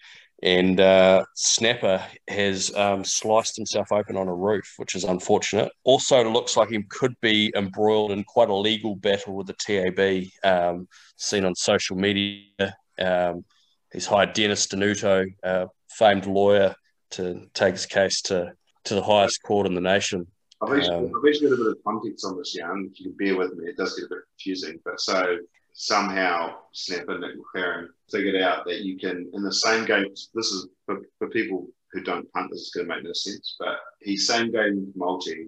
[0.44, 5.72] And uh, Snapper has um, sliced himself open on a roof, which is unfortunate.
[5.84, 10.26] Also, looks like he could be embroiled in quite a legal battle with the TAB,
[10.44, 12.76] um, seen on social media.
[12.98, 13.46] Um,
[13.94, 16.76] he's hired Dennis Denuto, a famed lawyer,
[17.12, 18.54] to take his case to,
[18.86, 20.26] to the highest court in the nation.
[20.62, 22.90] I've actually, Um, I've actually got a bit of context on this, Jan.
[22.92, 24.80] If you can bear with me, it does get a bit confusing.
[24.86, 25.38] But so
[25.74, 30.68] somehow Snapper Nick McLaren figured out that you can, in the same game, this is
[30.86, 34.16] for, for people who don't punt, this is going to make no sense, but he
[34.18, 35.48] same game multi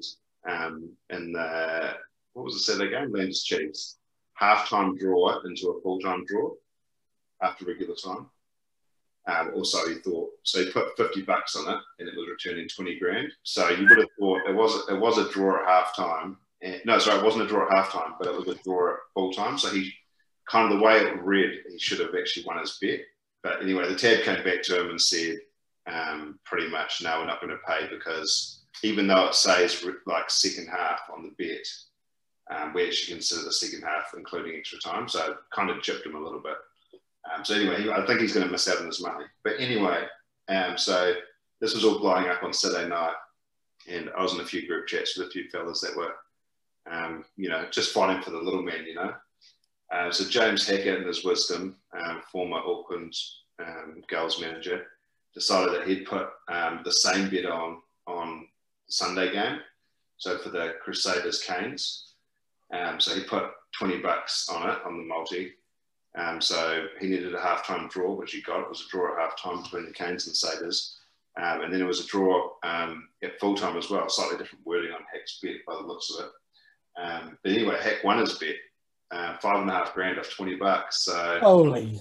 [0.49, 1.93] um, in the,
[2.33, 3.13] what was the Saturday game?
[3.13, 3.97] Landers Chiefs.
[4.41, 6.51] Halftime draw into a full time draw
[7.41, 8.25] after regular time.
[9.25, 10.63] Um, also, he thought so.
[10.63, 13.31] He put fifty bucks on it, and it was returning twenty grand.
[13.43, 16.37] So you would have thought it was it was a draw at half time.
[16.61, 18.93] And, no, sorry, it wasn't a draw at half time, but it was a draw
[18.93, 19.57] at full time.
[19.57, 19.91] So he
[20.49, 23.01] kind of the way it read, he should have actually won his bet.
[23.41, 25.37] But anyway, the tab came back to him and said,
[25.87, 30.29] um, pretty much, no, we're not going to pay because even though it says like
[30.29, 31.67] second half on the bet,
[32.55, 35.07] um, we actually consider the second half including extra time.
[35.09, 36.55] So kind of chipped him a little bit.
[37.31, 39.25] Um, so anyway, I think he's going to miss out on his money.
[39.43, 40.05] But anyway,
[40.49, 41.13] um, so
[41.61, 43.15] this was all blowing up on Saturday night,
[43.89, 46.13] and I was in a few group chats with a few fellas that were,
[46.91, 49.13] um, you know, just fighting for the little man, you know.
[49.91, 53.15] Uh, so James Hackett, in his wisdom, um, former Auckland
[53.59, 54.87] um, girls manager,
[55.33, 58.47] decided that he'd put the same bet on on
[58.87, 59.59] the Sunday game.
[60.17, 62.13] So for the Crusaders Canes,
[62.97, 65.53] so he put twenty bucks on it on the multi,
[66.15, 68.61] Um, so he needed a half-time draw, which he got.
[68.61, 70.95] It was a draw at half-time between the Canes and Saders.
[71.41, 74.91] Um, and then it was a draw um, at full-time as well, slightly different wording
[74.91, 76.31] on Heck's bet by the looks of it.
[77.01, 78.55] Um, but anyway, Heck won his bet,
[79.09, 81.03] uh, five and a half grand off 20 bucks.
[81.03, 81.99] So, Holy,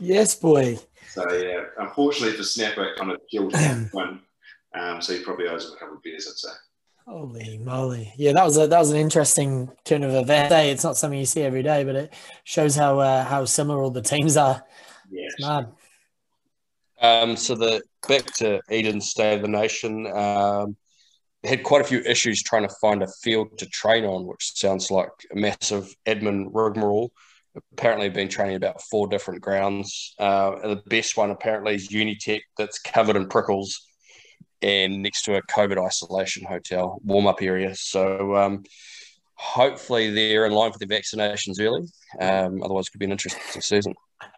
[0.00, 0.76] yes, boy.
[1.08, 3.90] so yeah, unfortunately for Snapper, it kind of killed him.
[4.76, 6.48] Um, so he probably owes him a couple of beers, I'd say.
[7.06, 8.14] Holy moly!
[8.16, 10.54] Yeah, that was a that was an interesting turn of events.
[10.54, 12.14] It's not something you see every day, but it
[12.44, 14.62] shows how uh, how similar all the teams are.
[15.10, 15.32] Yes.
[15.36, 15.72] It's mad.
[17.00, 20.76] Um, so the back to Eden's State of the Nation, um,
[21.44, 24.90] had quite a few issues trying to find a field to train on, which sounds
[24.90, 27.12] like a massive admin rigmarole.
[27.72, 30.14] Apparently, been training about four different grounds.
[30.18, 33.82] Uh, the best one apparently is Unitec, that's covered in prickles
[34.64, 37.74] and next to a COVID isolation hotel warm up area.
[37.74, 38.64] So um,
[39.34, 41.86] hopefully they're in line for the vaccinations early.
[42.18, 43.94] Um, otherwise, it could be an interesting season.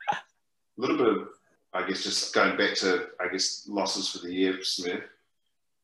[0.08, 0.16] A
[0.76, 1.28] little bit of,
[1.72, 5.04] I guess, just going back to, I guess, losses for the year, Smith.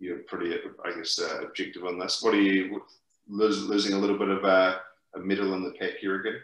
[0.00, 2.20] You're pretty, I guess, uh, objective on this.
[2.22, 2.82] What are you
[3.28, 4.78] losing a little bit of uh,
[5.14, 6.40] a middle in the pack here again,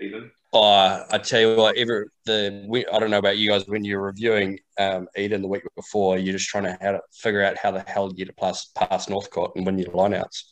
[0.00, 0.30] Eden?
[0.52, 3.84] Oh, I tell you what, every the we, I don't know about you guys when
[3.84, 7.58] you're reviewing um, Eden the week before, you're just trying to, how to figure out
[7.58, 10.44] how the hell you get pass past Northcote and win your lineouts.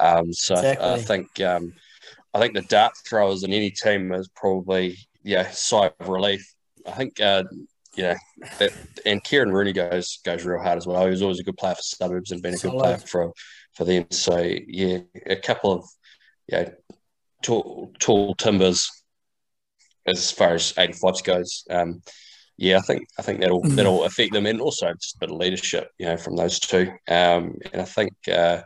[0.00, 0.88] Um, so Exactly.
[0.88, 1.72] I think um,
[2.34, 6.44] I think the dart throwers in any team is probably yeah sigh of relief.
[6.86, 7.44] I think uh,
[7.94, 8.16] yeah,
[8.58, 8.72] that,
[9.06, 11.04] and Kieran Rooney goes goes real hard as well.
[11.04, 12.82] He was always a good player for suburbs and been a good Solid.
[12.82, 13.32] player for
[13.74, 14.06] for them.
[14.10, 15.84] So yeah, a couple of
[16.48, 16.70] yeah
[17.42, 18.90] tall tall timbers
[20.06, 21.64] as far as 85s goes.
[21.70, 22.02] Um,
[22.56, 23.76] yeah, I think I think that'll Mm.
[23.76, 26.90] that'll affect them, and also just a bit of leadership, you know, from those two.
[27.08, 28.62] Um, and I think uh,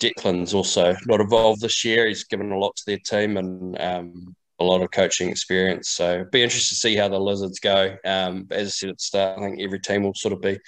[0.00, 2.06] Declan's also not involved this year.
[2.06, 5.88] He's given a lot to their team and um, a lot of coaching experience.
[5.90, 7.96] So be interested to see how the Lizards go.
[8.04, 10.58] Um, as I said at the start, I think every team will sort of be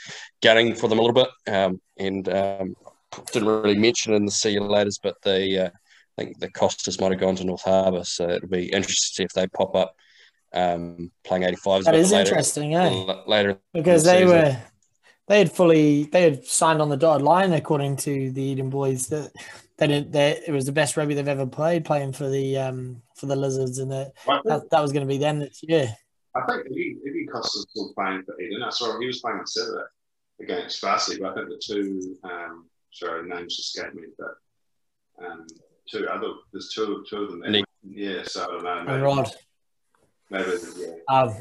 [0.42, 1.52] gunning for them a little bit.
[1.54, 2.74] Um, and um,
[3.32, 5.70] didn't really mention in the see you laters, but the uh,
[6.18, 9.14] I think the Costas might have gone to North Harbour, so it'll be interesting to
[9.14, 9.94] see if they pop up
[10.52, 11.84] um, playing 85s.
[11.84, 13.14] That but is later, interesting, eh?
[13.26, 14.36] Later, Because the they season.
[14.36, 14.56] were
[15.28, 19.08] they had fully they had signed on the dotted line according to the Eden boys
[19.08, 19.30] that
[19.76, 23.02] they didn't they, it was the best rugby they've ever played playing for the um
[23.14, 25.94] for the lizards and that I that, that was going to be them this year.
[26.34, 28.62] I think Iggy, Iggy Costa's still playing for Eden.
[28.62, 29.84] I saw him, he was playing on Saturday
[30.40, 35.46] against Farsi, but I think the two, um, sorry, names escaped me, but um,
[35.90, 37.62] two other, there's two, two of them there.
[37.82, 38.78] Yeah, so I don't know.
[38.78, 39.30] And Maybe, Rod.
[40.30, 41.14] maybe yeah.
[41.14, 41.34] Um,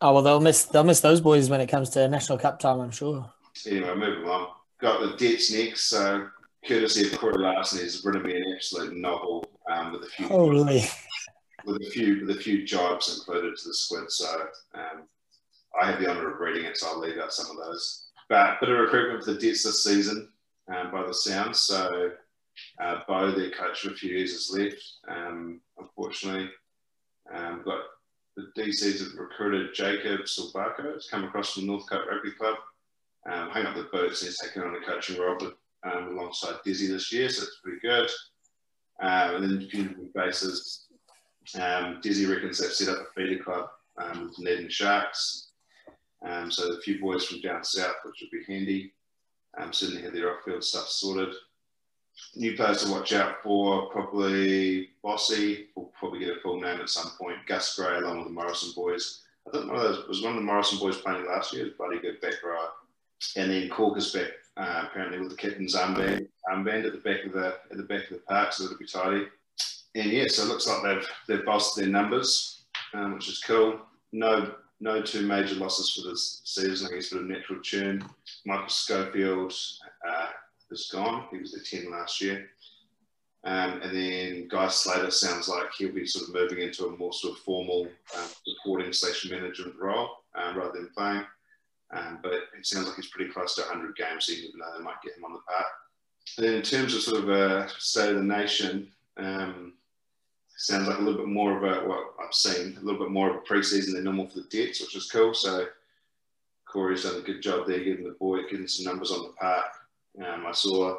[0.00, 2.80] oh well, they'll miss they'll miss those boys when it comes to national cup time.
[2.80, 3.30] I'm sure.
[3.66, 4.48] Anyway, moving on.
[4.80, 5.84] Got the Dets next.
[5.84, 6.28] So,
[6.66, 10.84] courtesy of Corey Larson, he's written me an absolute novel um, with a few Holy,
[11.64, 14.10] with a few with a few jibes included to the squid.
[14.10, 14.28] So,
[14.74, 15.04] um,
[15.80, 18.08] I have the honour of reading it, so I'll leave out some of those.
[18.28, 20.30] But bit of recruitment for the Dets this season,
[20.68, 21.60] um, by the sounds.
[21.60, 22.10] So,
[22.80, 24.82] uh, Bo, their coach for a few years, left.
[25.08, 26.50] Um, unfortunately,
[27.32, 27.80] um, got
[28.36, 30.94] the DCs have recruited Jacob Silvaco.
[30.94, 32.56] It's come across from Northcote Rugby Club.
[33.30, 35.38] Um, hung up the boots and he's taken on a coaching role
[35.84, 38.10] um, alongside Dizzy this year, so it's pretty good.
[39.00, 40.86] Um, and then a few new faces.
[41.58, 45.48] Um, Dizzy reckons they've set up a feeder club um, with Ned and Sharks.
[46.26, 48.92] Um, so a few boys from down south, which would be handy.
[49.58, 51.34] Um, certainly have their off-field stuff sorted.
[52.36, 55.68] New players to watch out for, probably Bossy.
[55.74, 57.38] We'll probably get a full name at some point.
[57.46, 59.22] Gus Gray, along with the Morrison boys.
[59.46, 61.72] I think one of those was one of the Morrison boys playing last year.
[61.76, 62.66] Bloody good back row.
[63.36, 67.24] And then Cork is back uh, apparently with the captain's armband, armband at the back
[67.24, 69.26] of the at the back of the park, so it'll be tidy.
[69.94, 73.80] And yeah, so it looks like they've they've bossed their numbers, um, which is cool.
[74.12, 76.88] No no two major losses for this season.
[76.90, 78.04] I guess a bit of natural churn.
[78.46, 79.52] Michael Schofield
[80.08, 80.28] uh,
[80.70, 81.26] is gone.
[81.30, 82.48] He was at ten last year.
[83.44, 87.12] Um, and then Guy Slater sounds like he'll be sort of moving into a more
[87.12, 91.24] sort of formal um, supporting station management role um, rather than playing.
[91.92, 95.02] Um, but it sounds like he's pretty close to 100 games, never know they might
[95.04, 95.66] get him on the park.
[96.38, 99.74] And then in terms of sort of a state of the nation, um,
[100.56, 103.30] sounds like a little bit more of a what I've seen, a little bit more
[103.30, 105.34] of a preseason than normal for the Dets, which is cool.
[105.34, 105.66] So
[106.66, 109.66] Corey's done a good job there, getting the boy, getting some numbers on the park.
[110.18, 110.98] Um, I saw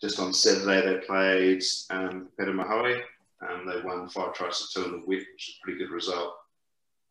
[0.00, 3.00] just on Saturday they played um, Patumahoe.
[3.48, 5.90] Um, they won five tries to two in the wet, which is a pretty good
[5.90, 6.34] result,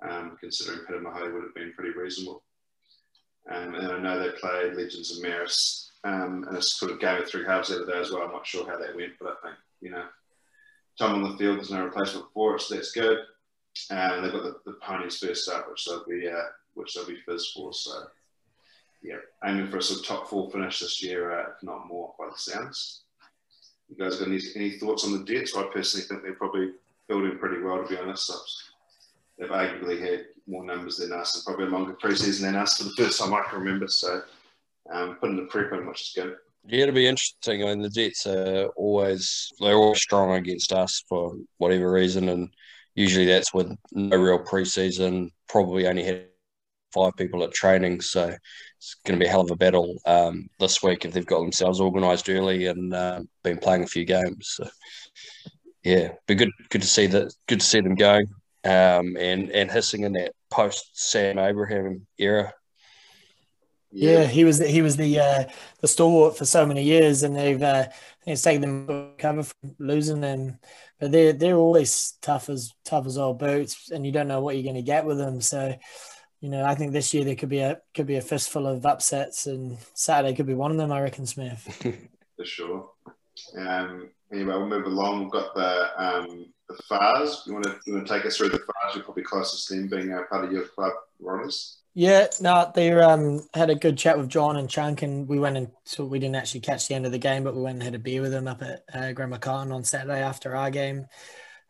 [0.08, 2.44] um, considering Patumahoe would have been pretty reasonable.
[3.50, 7.22] Um, and I know they played Legends of Marist um, and a sort of game
[7.22, 8.24] of three halves out of that as well.
[8.24, 10.06] I'm not sure how that went, but I think, you know,
[10.98, 13.18] time on the field, there's no replacement for it, so that's good.
[13.90, 17.20] and they've got the, the ponies first up, which they'll be uh, which they'll be
[17.26, 17.74] fizz for.
[17.74, 17.92] So
[19.02, 22.14] yeah, aiming for a sort of top four finish this year, uh, if not more,
[22.20, 23.04] by the sounds.
[23.90, 25.56] You guys got any, any thoughts on the Jets?
[25.56, 26.72] I personally think they're probably
[27.08, 28.32] building pretty well, to be honest.
[29.38, 32.84] They've arguably had more numbers than us and probably a longer preseason than us for
[32.86, 33.88] the first time I can remember.
[33.88, 34.22] So
[34.92, 36.36] um, putting the prep in, which is good.
[36.68, 37.64] Yeah, it'll be interesting.
[37.64, 42.50] I mean, the Jets are always they're always strong against us for whatever reason, and
[42.94, 45.32] usually that's with no real preseason.
[45.50, 46.28] Probably only had
[46.94, 48.34] five people at training, so
[48.78, 51.42] it's going to be a hell of a battle um, this week if they've got
[51.42, 54.58] themselves organised early and uh, been playing a few games.
[54.58, 54.70] So,
[55.84, 56.52] yeah, be good.
[56.70, 57.34] Good to see that.
[57.48, 58.28] Good to see them going
[58.64, 62.54] um, and and hissing in that post Sam Abraham era.
[63.92, 64.22] Yeah.
[64.22, 64.26] yeah.
[64.28, 65.44] he was he was the uh,
[65.80, 67.88] the stalwart for so many years, and they've uh,
[68.26, 70.60] it's taken them cover from losing them.
[71.00, 74.56] But they're they're always tough as tough as old boots, and you don't know what
[74.56, 75.42] you're going to get with them.
[75.42, 75.76] So,
[76.42, 78.86] you know, I think this year there could be a could be a fistful of
[78.86, 80.92] upsets, and Saturday could be one of them.
[80.92, 81.62] I reckon, Smith.
[82.36, 82.90] for sure.
[83.58, 85.22] Um, anyway, we'll move along.
[85.22, 87.44] We've got the um, the FARs.
[87.46, 88.96] You want to you want to take us through the FARs?
[88.96, 91.78] You're probably closest to them being a part of your club, runners.
[91.94, 95.58] Yeah, no, they um, had a good chat with John and Chunk, and we went
[95.58, 97.84] and so we didn't actually catch the end of the game, but we went and
[97.84, 101.06] had a beer with them up at uh, Grandma Carton on Saturday after our game.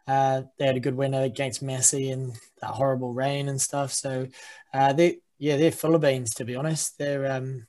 [0.08, 3.92] Uh, they had a good win against Messi and that horrible rain and stuff.
[3.94, 4.28] So
[4.74, 6.98] uh, they, yeah, they're full of beans to be honest.
[6.98, 7.68] They're um,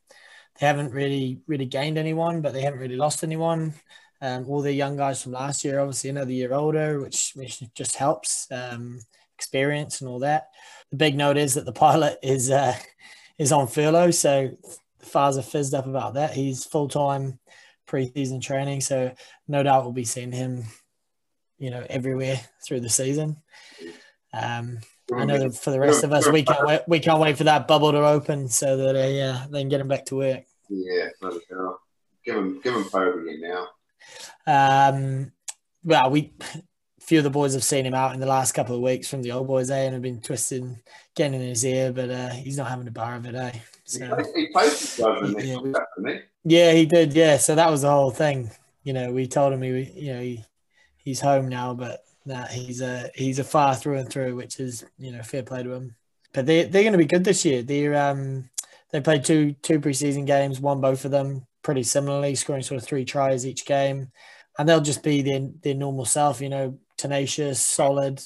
[0.60, 3.74] they haven't really really gained anyone, but they haven't really lost anyone.
[4.22, 7.96] Um, all the young guys from last year, obviously another year older, which, which just
[7.96, 9.00] helps um,
[9.36, 10.50] experience and all that.
[10.92, 12.76] The big note is that the pilot is uh,
[13.38, 14.56] is on furlough, so
[15.00, 16.34] the FARs are fizzed up about that.
[16.34, 17.40] He's full time
[17.88, 19.12] preseason training, so
[19.48, 20.64] no doubt we'll be seeing him,
[21.62, 23.36] you know, everywhere through the season.
[24.34, 24.78] Um,
[25.14, 26.80] I know that for the rest of us, we can't wait.
[26.88, 29.86] We can't wait for that bubble to open so that uh, they can get him
[29.86, 30.42] back to work.
[30.68, 31.08] Yeah,
[32.24, 33.68] give him give him Pope again now.
[34.46, 35.32] Um,
[35.84, 36.32] well, we
[37.00, 39.22] few of the boys have seen him out in the last couple of weeks from
[39.22, 40.80] the old boys, eh, and have been twisting,
[41.14, 43.52] getting in his ear, but uh, he's not having a bar of it, eh?
[43.84, 44.72] So, he played
[45.44, 47.12] yeah, yeah, he did.
[47.12, 48.50] Yeah, so that was the whole thing.
[48.82, 50.44] You know, we told him he, you know, he,
[51.02, 54.84] he's home now, but nah, he's a he's a far through and through, which is
[54.98, 55.96] you know fair play to him.
[56.32, 57.62] But they they're going to be good this year.
[57.62, 58.50] They're um
[58.90, 62.86] they played two two preseason games, won both of them pretty similarly, scoring sort of
[62.86, 64.10] three tries each game.
[64.58, 68.22] And they'll just be their, their normal self, you know, tenacious, solid,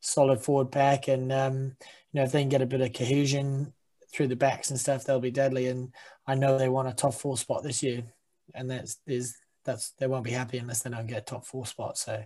[0.00, 1.08] solid forward pack.
[1.08, 1.76] And, um,
[2.12, 3.72] you know, if they can get a bit of cohesion
[4.12, 5.66] through the backs and stuff, they'll be deadly.
[5.66, 5.92] And
[6.26, 8.04] I know they want a top four spot this year.
[8.54, 11.66] And that's, is that's, they won't be happy unless they don't get a top four
[11.66, 11.98] spot.
[11.98, 12.22] So,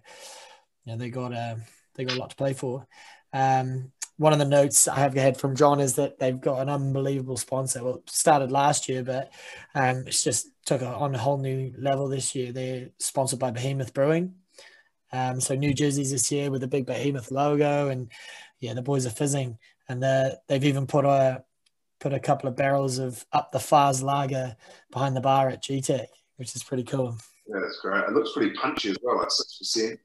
[0.85, 1.57] you know, they got, uh,
[1.95, 2.87] they got a lot to play for.
[3.33, 6.69] Um, one of the notes I have had from John is that they've got an
[6.69, 7.85] unbelievable sponsor.
[7.85, 9.33] Well, started last year, but
[9.75, 12.53] um, it's just took a, on a whole new level this year.
[12.53, 14.35] They're sponsored by Behemoth Brewing.
[15.13, 18.11] Um, so new jerseys this year with the big Behemoth logo, and
[18.61, 19.57] yeah, the boys are fizzing.
[19.89, 21.45] And they've even put a
[22.01, 24.57] put a couple of barrels of up the Fars lager
[24.91, 26.07] behind the bar at GTEC,
[26.39, 27.17] which is pretty cool.
[27.47, 28.05] Yeah, that's great.
[28.05, 30.01] It looks pretty punchy as well, like six percent.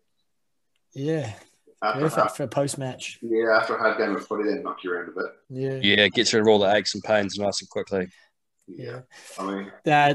[0.93, 1.33] Yeah,
[1.91, 3.19] Perfect for a post match.
[3.21, 5.31] Yeah, after a hard game of footy, then knock you around a bit.
[5.49, 5.79] Yeah.
[5.81, 8.07] Yeah, it gets rid of all the aches and pains nice and quickly.
[8.67, 9.01] Yeah.
[9.37, 10.13] I mean, uh,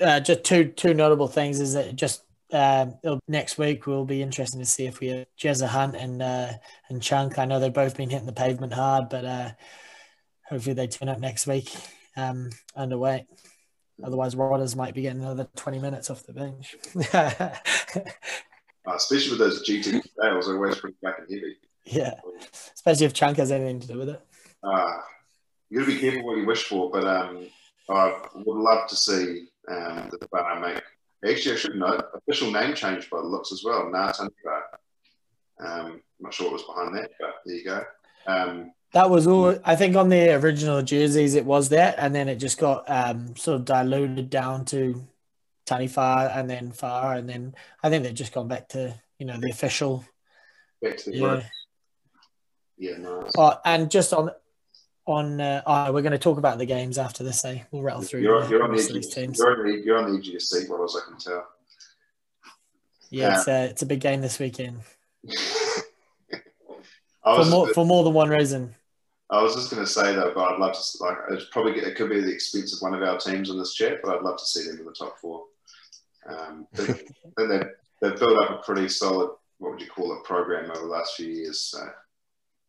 [0.00, 2.22] uh, just two two notable things is that just
[2.52, 2.86] uh,
[3.26, 6.52] next week we'll be interesting to see if we have Jezza Hunt and uh,
[6.88, 7.38] and Chunk.
[7.38, 9.50] I know they've both been hitting the pavement hard, but uh,
[10.46, 11.70] hopefully they turn up next week
[12.16, 13.26] um, underweight.
[14.02, 16.76] Otherwise, Rhodders might be getting another 20 minutes off the bench.
[17.12, 17.50] uh,
[18.94, 21.56] especially with those GT tails, they're always pretty back and heavy.
[21.84, 22.14] Yeah,
[22.74, 24.20] especially if Chunk has anything to do with it.
[24.62, 24.98] Uh,
[25.70, 27.46] you got to be careful what you wish for, but um,
[27.88, 30.82] I would love to see um, the bar make.
[31.28, 33.90] Actually, I should note official name change by the looks as well.
[33.90, 34.30] Nah, um,
[35.60, 37.82] I'm not sure what was behind that, but there you go.
[38.26, 39.58] Um, that was all.
[39.64, 43.36] I think on the original jerseys it was that, and then it just got um,
[43.36, 45.06] sort of diluted down to
[45.66, 49.38] Taniwha and then Far, and then I think they've just gone back to you know
[49.38, 50.04] the official.
[50.80, 51.42] Back to the yeah.
[52.78, 53.32] Yeah, nice.
[53.36, 54.30] Oh, and just on
[55.04, 57.44] on uh, oh, we're going to talk about the games after this.
[57.44, 57.62] Eh?
[57.70, 58.20] We'll rattle through.
[58.20, 59.38] You're, you're on the edge, teams.
[59.38, 61.46] You're on the, you're on the edge of your seat, well as I can tell.
[63.10, 64.80] Yeah, it's a it's a big game this weekend.
[67.24, 68.74] for more for more than one reason.
[69.30, 71.96] I was just going to say though, but I'd love to like it's probably it
[71.96, 74.38] could be the expense of one of our teams in this chat, but I'd love
[74.38, 75.44] to see them in the top four.
[76.28, 76.86] Um, they,
[77.36, 77.66] they've,
[78.00, 81.14] they've built up a pretty solid, what would you call it, program over the last
[81.14, 81.60] few years.
[81.60, 81.78] So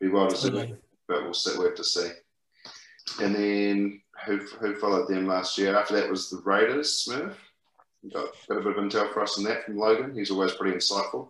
[0.01, 0.73] be well deserved,
[1.07, 1.57] but we'll see.
[1.57, 2.09] We have to see.
[3.21, 5.77] And then who who followed them last year?
[5.77, 7.05] After that was the Raiders.
[7.07, 7.35] Smurf.
[8.13, 10.15] Got, got a bit of intel for us on that from Logan.
[10.15, 11.29] He's always pretty insightful.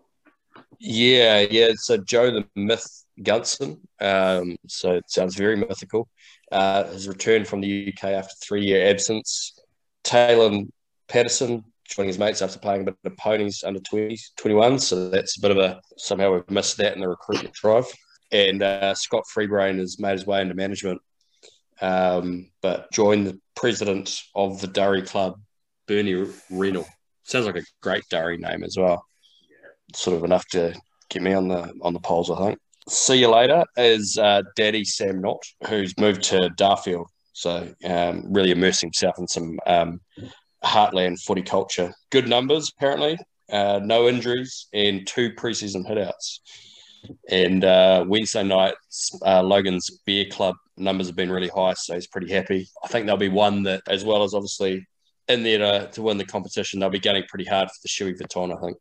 [0.80, 1.72] Yeah, yeah.
[1.76, 3.80] So Joe the Myth Gunson.
[4.00, 6.08] Um, so it sounds very mythical.
[6.52, 9.60] Uh, has returned from the UK after three year absence.
[10.04, 10.64] Taylor
[11.08, 14.80] Patterson joining his mates after playing a bit of ponies under 20, 21.
[14.80, 17.86] So that's a bit of a somehow we've missed that in the recruitment drive.
[18.32, 21.02] And uh, Scott Freebrain has made his way into management,
[21.82, 25.40] um, but joined the president of the Durry Club,
[25.88, 26.88] Bernie Renal.
[27.24, 29.04] Sounds like a great Durry name as well.
[29.96, 30.74] Sort of enough to
[31.10, 32.60] get me on the on the polls, I think.
[32.88, 37.06] See you later is uh, Daddy Sam Knott, who's moved to Darfield.
[37.34, 40.02] So um, really immersing himself in some um,
[40.64, 41.94] heartland footy culture.
[42.10, 43.18] Good numbers, apparently.
[43.52, 46.40] Uh, no injuries and two preseason hitouts.
[47.30, 48.76] And uh, Wednesday night,
[49.26, 52.68] uh, Logan's Beer Club numbers have been really high, so he's pretty happy.
[52.84, 54.86] I think there'll be one that, as well as obviously
[55.28, 58.20] in there to, to win the competition, they'll be getting pretty hard for the Shoeey
[58.20, 58.78] Vuitton, I think.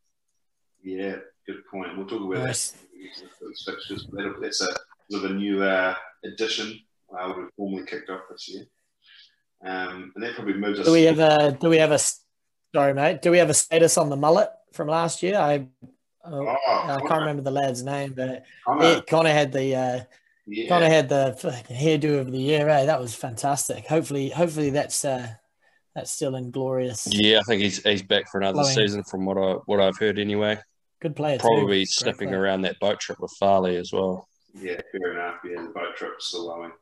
[0.82, 1.16] Yeah,
[1.46, 1.96] good point.
[1.96, 2.70] We'll talk about nice.
[2.70, 2.80] that.
[4.40, 4.66] That's a
[5.10, 6.78] sort of a new uh, addition.
[7.12, 8.64] Uh, we've formally kicked off this year.
[9.64, 10.86] Um, and that probably moves us.
[10.86, 11.52] Do we have a?
[11.52, 11.98] Do we have a?
[12.74, 13.22] Sorry, mate.
[13.22, 15.36] Do we have a status on the mullet from last year?
[15.36, 15.66] I
[16.24, 20.00] oh, oh, I can't remember the lad's name, but Connor, Connor had the uh,
[20.46, 20.68] yeah.
[20.68, 21.36] Connor had the
[21.70, 22.68] hairdo of the year.
[22.68, 22.84] Eh?
[22.84, 23.86] That was fantastic.
[23.86, 25.28] Hopefully, hopefully that's uh,
[25.98, 27.08] that's still in glorious.
[27.10, 28.74] Yeah, I think he's he's back for another flowing.
[28.74, 30.58] season from what I what I've heard anyway.
[31.00, 31.38] Good player.
[31.38, 31.86] Probably too.
[31.86, 34.28] sniffing around that boat trip with Farley as well.
[34.54, 35.36] Yeah, fair enough.
[35.44, 36.72] Yeah, the boat trip's still going.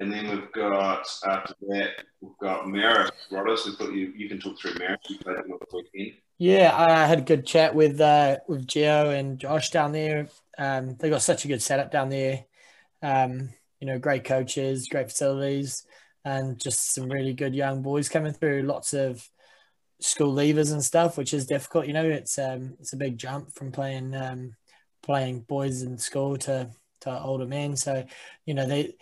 [0.00, 3.66] And then we've got after that we've got Marist Rhodders.
[3.66, 5.08] We thought you you can talk through Marist.
[5.08, 6.18] You played them on the weekend.
[6.38, 10.28] Yeah, I had a good chat with uh, with Gio and Josh down there.
[10.58, 12.44] Um, they got such a good setup down there.
[13.00, 15.86] Um, you know, great coaches, great facilities,
[16.24, 18.62] and just some really good young boys coming through.
[18.62, 19.28] Lots of
[20.00, 21.86] school leavers and stuff, which is difficult.
[21.86, 24.56] You know, it's um, it's a big jump from playing um,
[25.02, 26.70] playing boys in school to
[27.02, 27.76] to older men.
[27.76, 28.04] So,
[28.46, 28.96] you know, they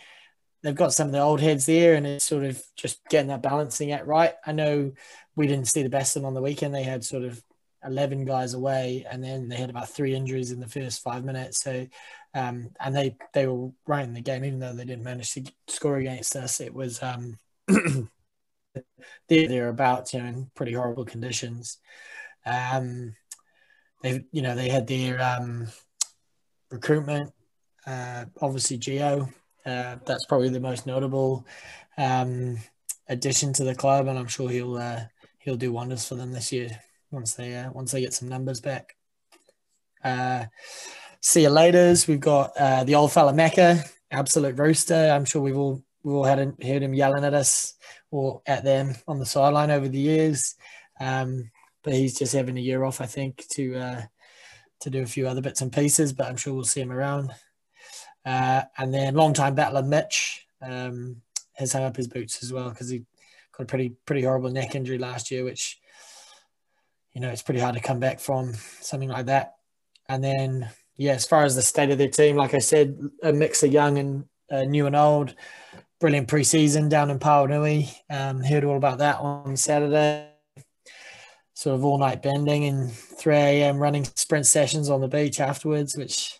[0.61, 3.41] they've got some of the old heads there, and it's sort of just getting that
[3.41, 4.33] balancing act right.
[4.45, 4.91] I know
[5.35, 6.73] we didn't see the best of them on the weekend.
[6.73, 7.41] They had sort of
[7.83, 11.61] 11 guys away, and then they had about three injuries in the first five minutes.
[11.61, 11.87] So,
[12.33, 15.43] um, and they they were right in the game, even though they didn't manage to
[15.67, 16.59] score against us.
[16.61, 17.37] It was um,
[19.27, 21.79] they're about you know, in pretty horrible conditions.
[22.45, 23.15] Um,
[24.01, 25.67] they, you know, they had their um,
[26.69, 27.31] recruitment.
[27.85, 29.29] Uh, obviously, Geo
[29.65, 31.45] uh, that's probably the most notable
[31.97, 32.57] um,
[33.07, 35.01] addition to the club, and I'm sure he'll uh,
[35.39, 36.69] he'll do wonders for them this year
[37.11, 38.95] once they uh, once they get some numbers back.
[41.25, 41.95] See you later.
[42.05, 45.09] We've got uh, the old fella Mecca, absolute rooster.
[45.09, 47.75] I'm sure we've all we've all had heard him yelling at us
[48.11, 50.55] or at them on the sideline over the years.
[50.99, 51.49] Um,
[51.81, 54.01] but he's just having a year off, I think, to uh,
[54.81, 56.11] to do a few other bits and pieces.
[56.11, 57.31] But I'm sure we'll see him around.
[58.25, 61.21] Uh, and then long-time battler Mitch um,
[61.53, 63.05] has hung up his boots as well because he
[63.57, 65.79] got a pretty pretty horrible neck injury last year, which
[67.13, 69.53] you know it's pretty hard to come back from something like that.
[70.09, 73.33] And then yeah, as far as the state of their team, like I said, a
[73.33, 75.35] mix of young and uh, new and old.
[75.99, 77.93] Brilliant preseason down in Pauanui.
[78.09, 80.29] Um, heard all about that on Saturday.
[81.53, 83.77] Sort of all night bending and 3 a.m.
[83.77, 86.39] running sprint sessions on the beach afterwards, which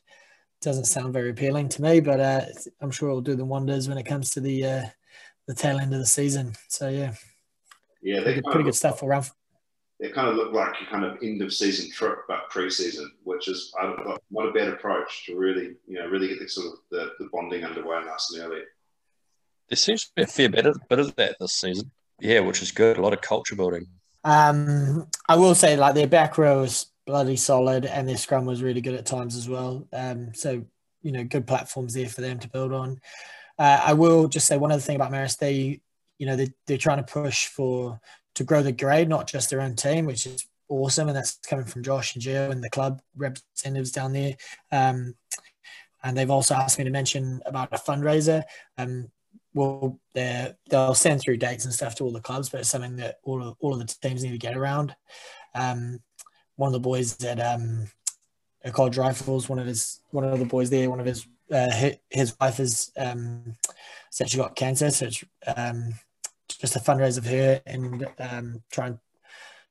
[0.62, 2.42] doesn't sound very appealing to me, but uh,
[2.82, 4.84] I'm sure it'll do the wonders when it comes to the uh,
[5.48, 6.54] the tail end of the season.
[6.70, 7.14] So yeah,
[8.02, 9.30] yeah, pretty, good, pretty good stuff around.
[10.04, 13.48] They kind of looked like a kind of end of season trip, but pre-season, which
[13.48, 13.74] is
[14.30, 17.30] not a bad approach to really, you know, really get the sort of the, the
[17.32, 18.64] bonding underway nice and early.
[19.70, 21.90] There seems to be a fair bit of, bit of that this season.
[22.20, 22.98] Yeah, which is good.
[22.98, 23.88] A lot of culture building.
[24.26, 28.62] Um, I will say, like their back row is bloody solid, and their scrum was
[28.62, 29.88] really good at times as well.
[29.94, 30.66] Um, so
[31.02, 33.00] you know, good platforms there for them to build on.
[33.58, 35.38] Uh, I will just say one other thing about Marist.
[35.38, 35.80] They,
[36.18, 38.02] you know, they, they're trying to push for
[38.36, 41.66] to grow the grade, not just their own team, which is awesome, and that's coming
[41.66, 44.36] from Josh and Joe and the club representatives down there.
[44.72, 45.16] Um,
[46.04, 48.44] and they've also asked me to mention about a fundraiser.
[48.78, 49.10] Um,
[49.54, 53.20] well, they'll send through dates and stuff to all the clubs, but it's something that
[53.24, 54.96] all of, all of the teams need to get around.
[55.54, 56.02] Um,
[56.56, 57.88] one of the boys at um,
[58.72, 62.36] called Rifles, one of his one of the boys there, one of his uh, his
[62.40, 63.56] wife has um,
[64.12, 65.24] essentially got cancer, so it's
[65.56, 65.94] um,
[66.64, 68.98] just a fundraiser of her and um, try and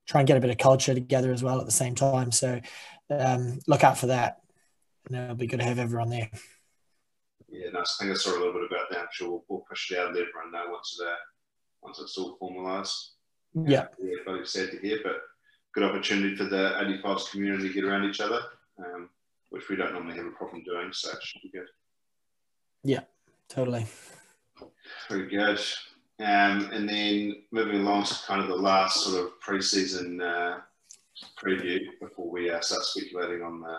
[0.06, 2.30] try and get a bit of culture together as well at the same time.
[2.30, 2.60] So
[3.08, 4.42] um, look out for that.
[5.08, 6.28] You know, it'll be good to have everyone there.
[7.48, 8.98] yeah, no, I think I saw a little bit about that.
[8.98, 11.14] I'm sure we'll, we'll push it out and let everyone know once it, uh,
[11.80, 13.12] once it's all formalised.
[13.54, 13.86] Yeah.
[14.02, 15.16] yeah, very sad to hear, but
[15.72, 18.40] good opportunity for the 85s community to get around each other,
[18.84, 19.08] um,
[19.48, 21.68] which we don't normally have a problem doing, so it should be good.
[22.84, 23.00] Yeah,
[23.48, 23.86] totally.
[25.08, 25.58] Very good.
[26.22, 30.60] Um, and then moving along to kind of the last sort of pre-season uh,
[31.42, 33.78] preview before we uh, start speculating on the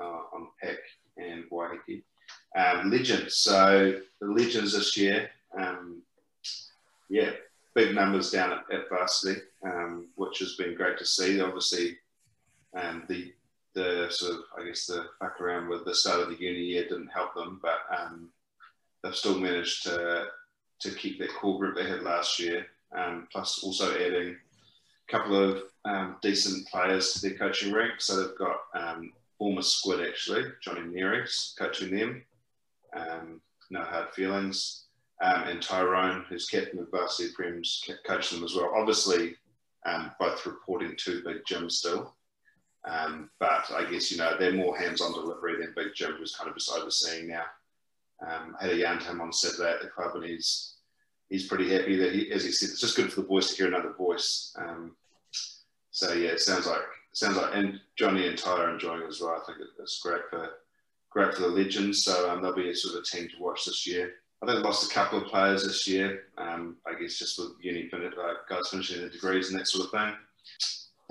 [0.00, 0.78] uh, on PAC
[1.18, 2.02] and Waiheke.
[2.56, 3.36] Um, legends.
[3.36, 6.00] So the legends this year, um,
[7.10, 7.32] yeah,
[7.74, 11.40] big numbers down at, at varsity, um, which has been great to see.
[11.42, 11.98] Obviously,
[12.74, 13.32] um, the
[13.74, 16.84] the sort of I guess the fuck around with the start of the uni year
[16.84, 18.30] didn't help them, but um,
[19.02, 20.26] they've still managed to
[20.82, 22.66] to keep that core group they had last year.
[22.96, 28.06] Um, plus, also adding a couple of um, decent players to their coaching ranks.
[28.06, 32.22] So they've got um, former squid actually, Johnny Neres coaching them.
[32.94, 34.84] Um, no hard feelings.
[35.22, 38.72] Um, and Tyrone, who's captain of Varsity Prems, coaching them as well.
[38.76, 39.36] Obviously,
[39.86, 42.14] um, both reporting to Big Jim still.
[42.84, 46.56] But I guess, you know, they're more hands-on delivery than Big Jim, who's kind of
[46.56, 47.44] just overseeing now.
[48.26, 50.71] Um, had a yarn to him on Saturday at the club, and he's
[51.32, 53.56] he's pretty happy that he, as he said, it's just good for the boys to
[53.56, 54.54] hear another voice.
[54.56, 54.94] Um,
[55.90, 56.82] so yeah, it sounds like
[57.14, 59.40] sounds like, and Johnny and Tyler are enjoying it as well.
[59.40, 60.50] I think it's great for
[61.10, 62.04] great for the legends.
[62.04, 64.12] So um, they'll be a sort of a team to watch this year.
[64.42, 66.24] I think they lost a couple of players this year.
[66.36, 67.98] Um, I guess just with uni uh,
[68.48, 70.14] guys finishing their degrees and that sort of thing.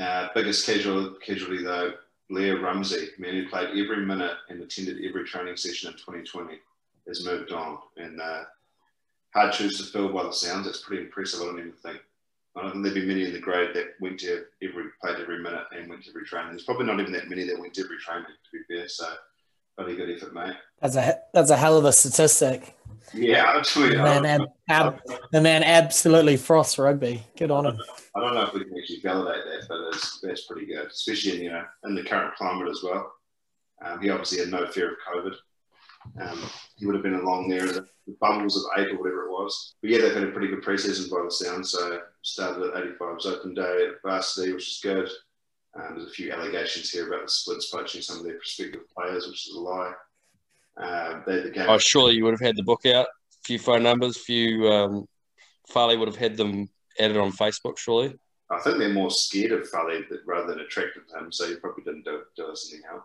[0.06, 1.94] Uh, biggest casual, casualty though,
[2.30, 6.60] Leah Rumsey, man who played every minute and attended every training session in 2020,
[7.08, 7.78] has moved on.
[7.98, 8.44] And uh,
[9.34, 10.68] hard shoes to fill by the sounds.
[10.68, 11.42] It's pretty impressive.
[11.42, 12.00] I don't even think.
[12.56, 15.42] I don't think there'd be many in the grade that went to every played every
[15.42, 16.52] minute and went to every training.
[16.52, 18.90] There's probably not even that many that went to every training, to be fair.
[18.90, 19.08] So,
[19.78, 20.56] bloody good effort, mate.
[20.82, 22.76] That's a that's a hell of a statistic.
[23.14, 25.02] Yeah, actually, The man, ab, ab,
[25.32, 27.24] the man absolutely frosts rugby.
[27.38, 27.78] Good on him.
[28.16, 31.38] I don't know if we can actually validate that, but it's, that's pretty good, especially
[31.38, 33.12] in you know in the current climate as well.
[33.84, 35.36] Um, he obviously had no fear of COVID.
[36.20, 37.88] Um, he would have been along there in the
[38.20, 39.76] bubbles of eight or whatever it was.
[39.82, 41.68] But yeah, they've had a pretty good preseason by the sound.
[41.68, 45.10] So started at 85's open day at varsity, which is good.
[45.76, 49.28] Um, there's a few allegations here about the splits poaching some of their prospective players,
[49.28, 49.94] which is a lie.
[50.78, 51.70] Uh, they the game.
[51.70, 54.68] Oh, surely you would have had the book out, a few phone numbers, a few.
[54.68, 55.08] Um,
[55.68, 58.16] Farley would have had them added on Facebook, surely.
[58.50, 61.56] I think they're more scared of Farley than rather than attracted to him, so he
[61.56, 63.04] probably didn't do, do us any help.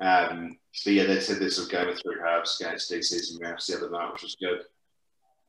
[0.00, 3.66] Um, but yeah, they said there's a game of three halves against DCs and Maths
[3.66, 4.62] the other night, which was good.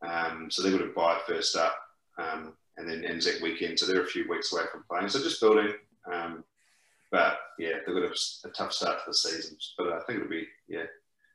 [0.08, 1.76] Um, so they would have bye first up,
[2.18, 3.80] um, and then Anzac weekend.
[3.80, 5.10] So they're a few weeks away from playing.
[5.10, 5.74] So just building.
[6.12, 6.44] Um,
[7.12, 9.56] but yeah, they've got a, a, tough start to the season.
[9.78, 10.86] But I think it'll be yeah,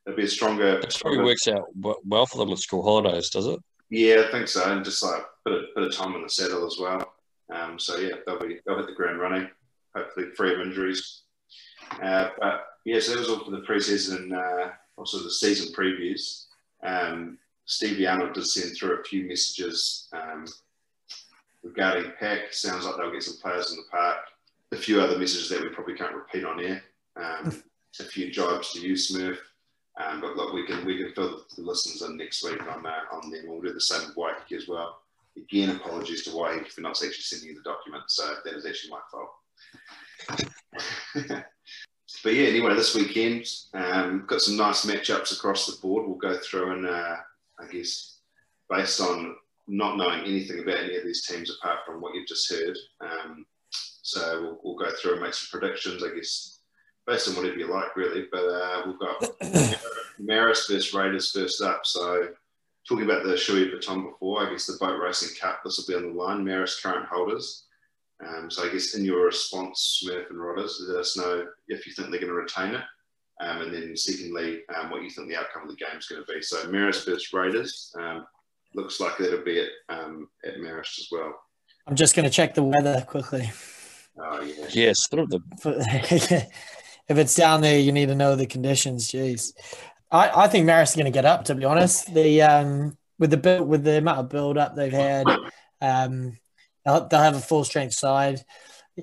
[0.06, 0.80] it'll be a stronger.
[0.80, 1.68] It probably works out
[2.04, 3.60] well for them with school holidays, does it?
[3.90, 6.22] Yeah, I think so, and just like put a bit of, bit of time in
[6.22, 7.14] the saddle as well.
[7.54, 9.48] Um, so yeah, they'll be they'll hit the ground running,
[9.94, 11.22] hopefully free of injuries.
[12.02, 16.46] Uh, but yeah, so that was all for the preseason, uh, also the season previews.
[16.82, 20.46] Um, Stevie Arnold did send through a few messages um,
[21.62, 22.52] regarding PAC.
[22.52, 24.16] Sounds like they'll get some players in the park.
[24.72, 26.82] A few other messages that we probably can't repeat on air.
[27.16, 27.62] Um,
[28.00, 29.38] a few jibes to you, Smurf.
[29.98, 33.00] Um, but look, we can we can fill the listeners in next week on uh,
[33.12, 33.44] on them.
[33.46, 35.00] We'll do the same with Waiheke as well.
[35.36, 38.04] Again, apologies to Waiheke for not actually sending you the document.
[38.06, 39.30] So that is actually my fault.
[42.22, 46.06] but yeah, anyway, this weekend, um, got some nice matchups across the board.
[46.06, 47.16] We'll go through and, uh,
[47.60, 48.18] I guess,
[48.68, 52.50] based on not knowing anything about any of these teams apart from what you've just
[52.50, 52.76] heard.
[53.00, 56.60] Um, so we'll, we'll, go through and make some predictions, I guess,
[57.06, 58.26] based on whatever you like, really.
[58.32, 59.20] But uh, we've got
[60.20, 61.82] Marist versus Raiders first up.
[61.84, 62.28] So
[62.88, 66.02] talking about the Shoeey Vuitton before, I guess the Boat Racing Cup, this will be
[66.02, 66.44] on the line.
[66.44, 67.66] Marist current holders.
[68.26, 71.92] Um, so I guess in your response, Smurf and Rodders, let us know if you
[71.92, 72.84] think they're going to retain it.
[73.40, 76.24] Um, and then secondly, um, what you think the outcome of the game is going
[76.24, 76.42] to be.
[76.42, 78.26] So Marist versus Raiders um,
[78.74, 81.34] looks like it'll be at, um, at Marist as well.
[81.86, 83.50] I'm just going to check the weather quickly.
[84.18, 84.66] Oh, yeah.
[84.70, 85.40] Yeah, sort the.
[87.08, 89.10] if it's down there, you need to know the conditions.
[89.10, 89.52] Jeez.
[90.10, 92.12] I, I think Marist is going to get up, to be honest.
[92.12, 95.26] The um, with the with the amount of build up they've had,
[95.80, 96.36] um,
[96.88, 98.42] They'll, they'll have a full strength side.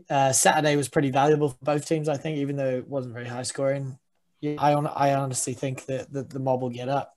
[0.09, 3.27] Uh, Saturday was pretty valuable for both teams, I think, even though it wasn't very
[3.27, 3.99] high scoring.
[4.41, 7.13] Yeah, I, on, I honestly think that, that the mob will get up.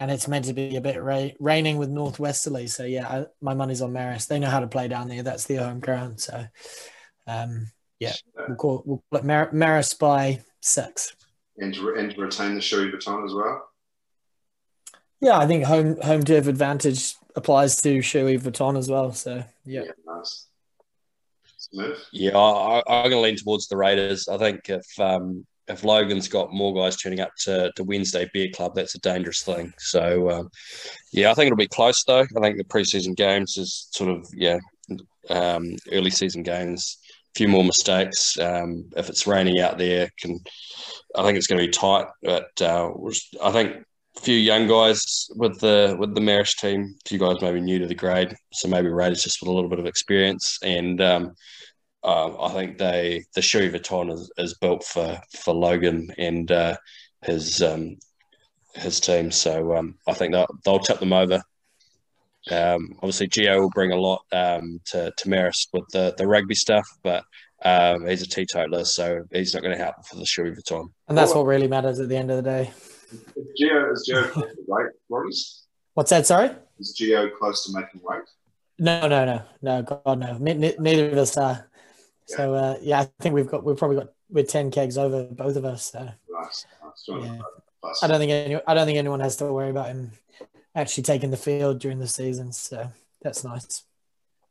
[0.00, 2.66] And it's meant to be a bit ra- raining with northwesterly.
[2.66, 4.26] So, yeah, I, my money's on Marist.
[4.26, 5.22] They know how to play down there.
[5.22, 6.20] That's their home ground.
[6.20, 6.44] So,
[7.28, 7.70] um,
[8.00, 8.14] yeah,
[8.48, 11.14] we'll call, we'll call it Mar- Marist by six.
[11.56, 13.68] And to, and to retain the Shoeey Vuitton as well?
[15.20, 19.12] Yeah, I think home home turf advantage applies to Shoeey Vuitton as well.
[19.12, 19.82] So yeah.
[19.84, 20.46] Yeah, nice.
[21.56, 22.04] Smith?
[22.12, 24.28] Yeah, I, I, I'm going to lean towards the Raiders.
[24.28, 28.48] I think if um, if Logan's got more guys turning up to, to Wednesday Beer
[28.54, 29.72] Club, that's a dangerous thing.
[29.78, 30.48] So, um,
[31.12, 32.20] yeah, I think it'll be close though.
[32.36, 34.58] I think the preseason games is sort of yeah,
[35.30, 36.98] um, early season games.
[37.36, 38.38] A few more mistakes.
[38.38, 40.40] Um, if it's raining out there, can
[41.14, 42.06] I think it's going to be tight.
[42.22, 42.90] But uh,
[43.42, 43.84] I think a
[44.20, 46.94] few young guys with the with the Marist team.
[47.04, 49.70] A few guys maybe new to the grade, so maybe Raiders just with a little
[49.70, 51.00] bit of experience and.
[51.00, 51.34] Um,
[52.04, 56.76] uh, I think they the Shoeey Vuitton is, is built for for Logan and uh,
[57.22, 57.96] his um,
[58.74, 59.30] his team.
[59.30, 61.42] So um, I think they'll, they'll tip them over.
[62.50, 66.54] Um, obviously, Geo will bring a lot um, to to Marist with the, the rugby
[66.54, 67.24] stuff, but
[67.64, 70.86] um, he's a teetotaler, so he's not going to help for the Shoeey Vuitton.
[71.08, 72.70] And that's what really matters at the end of the day.
[73.56, 75.62] Geo is Geo close to weight, Rhodders?
[75.94, 76.26] What's that?
[76.26, 76.50] Sorry.
[76.78, 78.22] Is Geo close to making weight?
[78.78, 79.82] No, no, no, no.
[79.82, 80.38] God, no.
[80.38, 81.68] Ne- ne- neither of us are.
[82.26, 85.56] So uh, yeah, I think we've got we've probably got we're ten kegs over both
[85.56, 85.90] of us.
[85.92, 86.66] So Nice.
[87.08, 87.38] Yeah.
[88.02, 90.12] I don't think any I don't think anyone has to worry about him
[90.74, 92.52] actually taking the field during the season.
[92.52, 92.90] So
[93.22, 93.84] that's nice.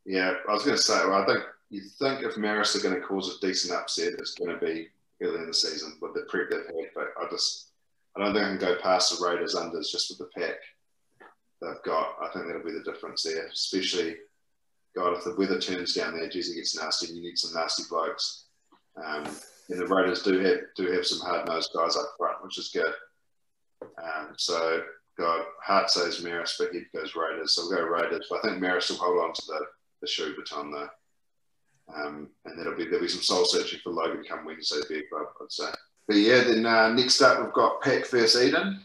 [0.05, 2.95] Yeah, I was going to say, well, I think you think if Marist are going
[2.95, 4.87] to cause a decent upset, it's going to be
[5.21, 6.89] early in the season with the prep they've had.
[6.95, 7.66] But I just,
[8.17, 10.57] I don't think I can go past the Raiders unders just with the pack
[11.61, 12.15] they've got.
[12.21, 14.15] I think that'll be the difference there, especially,
[14.95, 17.07] God, if the weather turns down there, it gets nasty.
[17.07, 18.45] And you need some nasty blokes.
[18.95, 19.25] Um,
[19.69, 22.69] and the Raiders do have do have some hard nosed guys up front, which is
[22.69, 22.93] good.
[23.81, 24.81] Um, so,
[25.17, 27.53] God, heart says Marist, but head goes Raiders.
[27.53, 28.27] So we'll go Raiders.
[28.29, 29.65] But I think Marist will hold on to the
[30.01, 30.89] the Shoeey Vuitton though.
[31.95, 35.51] Um, and there'll be there'll be some soul searching for Logan come Wednesday Club, I'd
[35.51, 35.69] say.
[36.07, 38.81] But yeah, then uh, next up we've got Pack versus Eden.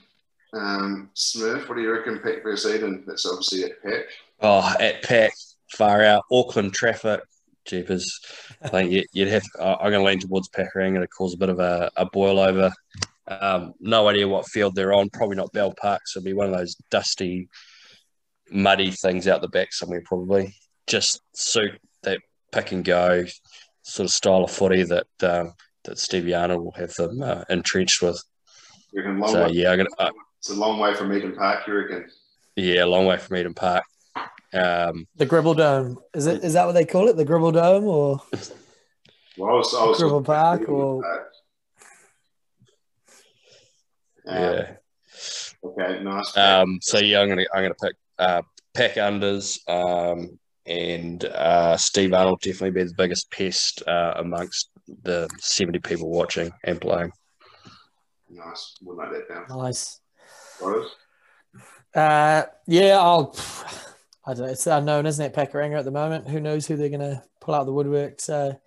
[0.54, 2.18] Um, Smurf, what do you reckon?
[2.20, 3.04] Pack versus Eden.
[3.06, 4.04] That's obviously at Pack.
[4.40, 5.32] Oh, at Pack,
[5.76, 7.20] far out, Auckland traffic,
[7.64, 8.20] jeepers.
[8.60, 9.44] I think you- you'd have.
[9.60, 10.88] I'm going to lean towards Pakuranga.
[10.88, 12.72] And It'll cause a bit of a, a boil over.
[13.28, 15.08] Um, no idea what field they're on.
[15.10, 16.02] Probably not Bell Park.
[16.06, 17.48] So it'll be one of those dusty,
[18.50, 20.02] muddy things out the back somewhere.
[20.04, 20.54] Probably
[20.88, 22.20] just suit that
[22.50, 23.24] pick and go
[23.82, 25.54] sort of style of footy that um,
[25.84, 28.22] that Stevie Arnold will have them uh, entrenched with.
[28.94, 31.74] Long So way, yeah, I'm gonna, uh, it's a long way from Eden Park, you
[31.74, 32.08] reckon?
[32.56, 33.84] yeah, a long way from Eden Park.
[34.52, 36.44] Um, The Gribble Dome is it?
[36.44, 37.16] Is that what they call it?
[37.16, 38.20] The Gribble Dome or
[39.38, 41.28] Well, I was, I was Gribble Park or Park.
[44.28, 44.72] Um, yeah.
[45.64, 46.36] Okay, nice.
[46.36, 48.42] Um, so yeah, I'm gonna I'm gonna pick uh,
[48.74, 54.70] pack unders, um, and uh, Steve Arnold definitely be the biggest pest uh, amongst
[55.02, 57.12] the 70 people watching and playing.
[58.28, 58.76] nice.
[58.82, 59.46] We'll note that down.
[59.58, 60.00] nice?
[60.60, 60.94] Rose?
[61.94, 63.36] Uh, yeah, I'll.
[64.24, 64.52] I don't know.
[64.52, 65.34] It's unknown, isn't it?
[65.34, 66.28] Pakuranga at the moment.
[66.28, 68.20] Who knows who they're going to pull out the woodwork?
[68.20, 68.58] So,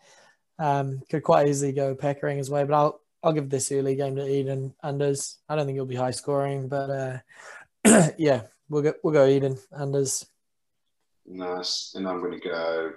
[0.59, 2.63] um, could quite easily go Pakuranga's way.
[2.65, 5.37] But I'll I'll give this early game to Eden unders.
[5.49, 9.57] I don't think it'll be high scoring, but uh, yeah, we'll go we'll go Eden
[9.73, 10.25] unders.
[11.25, 11.93] Nice.
[11.95, 12.91] And I'm going to go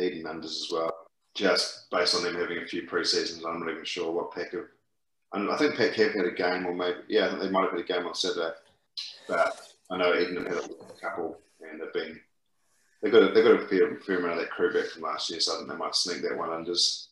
[0.00, 1.07] Eden unders as well.
[1.38, 4.64] Just based on them having a few pre-seasons, I'm not even sure what Pack have.
[5.32, 7.70] I think Pack have had a game, or maybe yeah, I think they might have
[7.70, 8.50] had a game on Saturday.
[9.28, 9.56] But
[9.88, 12.20] I know Eden had a couple, and they've been
[13.00, 15.30] they've got a, they've got a fair, fair amount of that crew back from last
[15.30, 17.06] year, so I think they might sneak that one unders.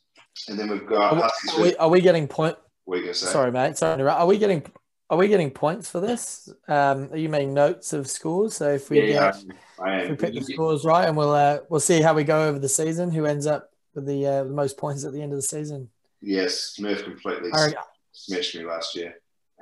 [0.49, 2.57] And then we've got Are we, are we, are we getting point?
[2.85, 3.27] what are you going to say?
[3.31, 3.79] Sorry, mate.
[3.79, 4.65] Sorry, are we getting
[5.09, 6.49] are we getting points for this?
[6.67, 8.57] Um, are you making notes of scores?
[8.57, 9.45] So if we Yeah, get
[9.79, 12.49] I if we pick the scores right, and we'll uh, we'll see how we go
[12.49, 13.13] over the season.
[13.13, 15.91] Who ends up with the uh, the most points at the end of the season?
[16.21, 17.73] Yes, Smurf completely I
[18.13, 19.15] smashed me last year.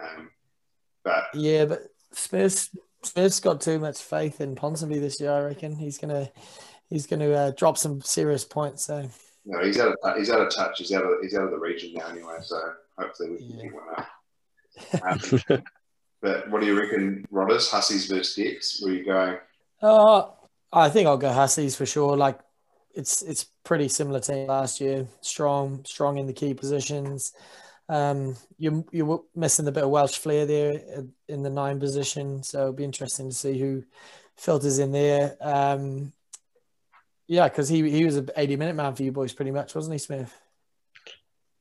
[0.02, 0.30] Um,
[1.02, 1.80] but yeah, but
[2.12, 2.70] Smith's
[3.02, 5.32] Smith's got too much faith in Ponsonby this year.
[5.32, 6.30] I reckon he's gonna
[6.90, 8.84] he's gonna uh, drop some serious points.
[8.86, 9.08] So
[9.46, 10.78] no, he's out of he's out of touch.
[10.78, 12.36] He's out of he's out of the region now anyway.
[12.42, 12.60] So
[12.98, 13.62] hopefully we can Yeah.
[13.62, 15.48] pick one up.
[15.50, 15.62] Um,
[16.22, 17.70] but what do you reckon, Rhodders?
[17.70, 18.82] Hussies versus Gex?
[18.82, 19.36] Where are you going?
[19.82, 20.30] Uh,
[20.72, 22.16] I think I'll go Hussies for sure.
[22.16, 22.40] Like
[22.94, 25.06] it's it's pretty similar team last year.
[25.20, 27.32] Strong, strong in the key positions.
[27.88, 32.60] Um, you you're missing a bit of Welsh flair there in the nine position, so
[32.60, 33.84] it'll be interesting to see who
[34.36, 35.36] filters in there.
[35.40, 36.12] Um,
[37.26, 39.94] yeah, because he he was an 80 minute man for you boys, pretty much, wasn't
[39.94, 40.32] he, Smith?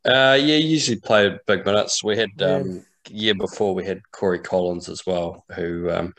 [0.06, 2.04] Uh, yeah, usually played big minutes.
[2.04, 2.56] We had Yeah.
[2.56, 6.14] um, year before we had Corey Collins as well, who um,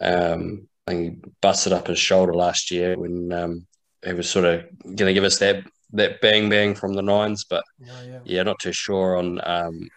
[0.00, 3.66] um, I think he busted up his shoulder last year when um,
[4.04, 7.44] he was sort of going to give us that that bang bang from the nines,
[7.44, 8.18] but Yeah, yeah.
[8.24, 9.88] yeah, not too sure on um,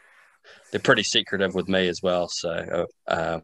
[0.72, 2.28] they're pretty secretive with me as well.
[2.30, 3.40] So uh,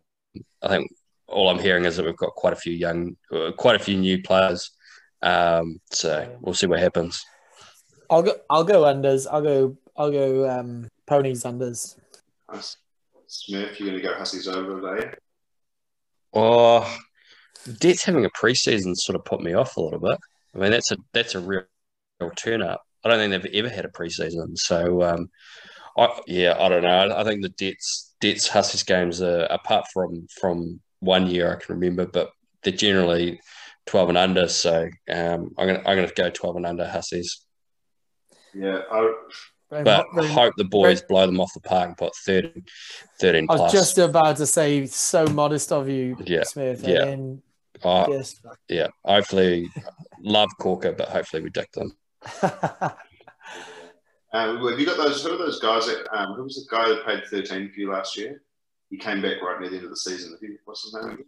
[0.61, 0.91] I think
[1.28, 3.97] all I'm hearing is that we've got quite a few young, uh, quite a few
[3.97, 4.72] new players.
[5.22, 7.24] Um, so we'll see what happens.
[8.09, 8.34] I'll go.
[8.49, 9.26] I'll go unders.
[9.32, 9.78] I'll go.
[9.95, 11.95] I'll go um, ponies unders.
[13.28, 15.18] Smith, you're going to go Hussies over there.
[16.34, 16.99] Oh,
[17.80, 20.20] Dets having a preseason sort of put me off a little bit.
[20.56, 21.64] I mean, that's a that's a real,
[22.20, 22.84] real turn up.
[23.04, 24.58] I don't think they've ever had a preseason.
[24.58, 25.30] So, um,
[25.97, 27.16] I, yeah, I don't know.
[27.16, 31.76] I think the Dets Dets Hussies games are apart from from one year I can
[31.76, 32.32] remember, but
[32.64, 33.39] they're generally
[33.86, 34.47] twelve and under.
[34.47, 37.41] So um, I'm gonna I'm gonna go twelve and under Hussies.
[38.54, 39.14] Yeah, I,
[39.70, 42.64] but I hope the boys blow them off the park and put 13,
[43.20, 46.84] 13 I was just about to say, so modest of you, yeah, Smith.
[46.88, 47.06] Yeah.
[47.06, 47.41] Then,
[47.84, 48.42] oh, yes.
[48.70, 48.88] Yeah.
[49.04, 49.70] Hopefully,
[50.22, 51.96] love Corker, but hopefully we dick them.
[54.34, 55.24] um, have you got those?
[55.24, 55.88] Who are those guys?
[55.88, 58.42] That, um, who was the guy that paid 13 for you last year?
[58.90, 60.38] He came back right near the end of the season.
[60.66, 61.26] What's his name?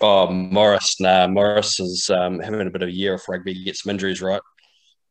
[0.00, 0.98] Oh, Morris.
[0.98, 3.52] Nah, Morris is um, having a bit of a year of rugby.
[3.52, 4.40] He gets some injuries, right?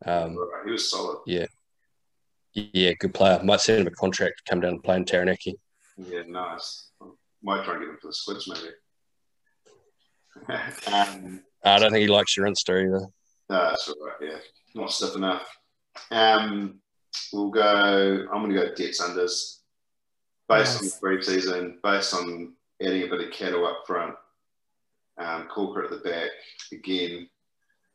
[0.05, 1.19] Um, he was solid.
[1.25, 1.45] Yeah.
[2.53, 3.39] Yeah, good player.
[3.43, 5.55] Might send him a contract, come down and play in Taranaki.
[5.97, 6.89] Yeah, nice.
[7.43, 8.73] Might try and get him for the squids, maybe.
[10.47, 13.07] Um, I don't think he likes your Insta either.
[13.49, 14.29] No, that's all right.
[14.31, 14.37] Yeah,
[14.75, 15.45] not stiff enough.
[16.11, 16.79] Um,
[17.33, 18.25] we'll go.
[18.31, 19.57] I'm going to go Dets unders.
[20.47, 20.81] Based nice.
[20.81, 24.15] on the pre-season, based on adding a bit of cattle up front,
[25.17, 26.29] um, Corker at the back
[26.71, 27.29] again.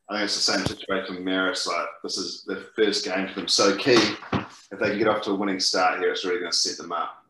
[0.09, 1.67] I think it's the same situation with Marist.
[1.67, 3.99] Like this is the first game for them, so key.
[4.71, 6.77] If they can get off to a winning start here, it's really going to set
[6.77, 7.25] them up.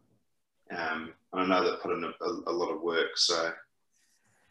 [0.70, 3.52] Um, and I know they've put in a, a, a, lot of work, so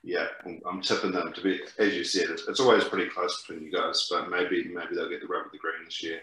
[0.04, 0.28] yeah,
[0.68, 1.62] I'm, tipping them to be.
[1.80, 5.10] As you said, it's, it's, always pretty close between you guys, but maybe maybe they'll
[5.10, 6.20] get the rub of the green this year.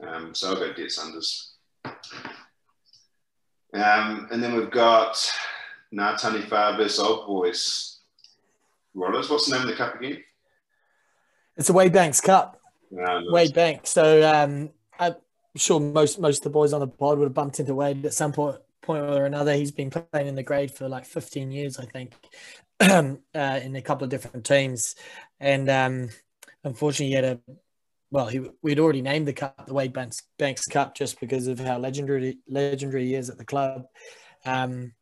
[0.00, 1.52] Um, so I'll go Dets unders.
[3.72, 5.14] Um, and then we've got
[5.94, 8.00] Ngātani Whā versus Old Boys.
[8.96, 10.24] Rhodders, what's the name of the cup again?
[11.56, 12.60] It's a Wade Banks Cup.
[12.90, 13.90] Yeah, Wade Banks.
[13.90, 15.14] So um, I'm
[15.54, 18.12] sure most most of the boys on the pod would have bumped into Wade at
[18.12, 19.54] some point point or another.
[19.54, 22.14] He's been playing in the grade for like 15 years, I think,
[22.80, 24.94] uh, in a couple of different teams.
[25.40, 26.08] And um,
[26.64, 27.40] unfortunately, he had a
[28.10, 31.58] well, he, we'd already named the cup the Wade Banks, Banks Cup just because of
[31.58, 33.86] how legendary legendary he is at the club.
[34.44, 34.92] Um,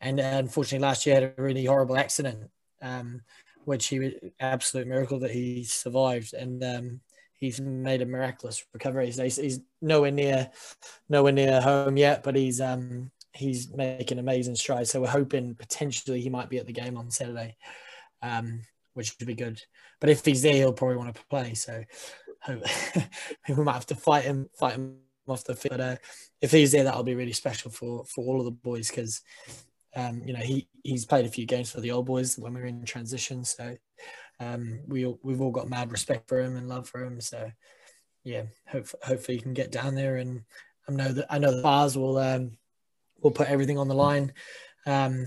[0.00, 2.50] and uh, unfortunately, last year had a really horrible accident.
[2.82, 3.22] Um,
[3.64, 7.00] which he was absolute miracle that he survived and um,
[7.34, 9.06] he's made a miraculous recovery.
[9.06, 10.50] He's, he's, nowhere near
[11.08, 14.90] nowhere near home yet, but he's um, he's making amazing strides.
[14.90, 17.56] So we're hoping potentially he might be at the game on Saturday,
[18.22, 18.60] um,
[18.94, 19.60] which would be good.
[20.00, 21.54] But if he's there, he'll probably want to play.
[21.54, 21.82] So
[22.48, 24.96] we might have to fight him fight him
[25.28, 25.78] off the field.
[25.78, 25.96] But uh,
[26.40, 29.22] if he's there, that'll be really special for for all of the boys because
[29.94, 32.60] um, you know, he he's played a few games for the old boys when we
[32.60, 33.44] were in transition.
[33.44, 33.76] So
[34.40, 37.20] um, we we've all got mad respect for him and love for him.
[37.20, 37.50] So
[38.24, 40.16] yeah, hope, hopefully he can get down there.
[40.16, 40.42] And
[40.88, 42.52] I know that I know the bars will um,
[43.22, 44.32] will put everything on the line
[44.86, 45.26] um,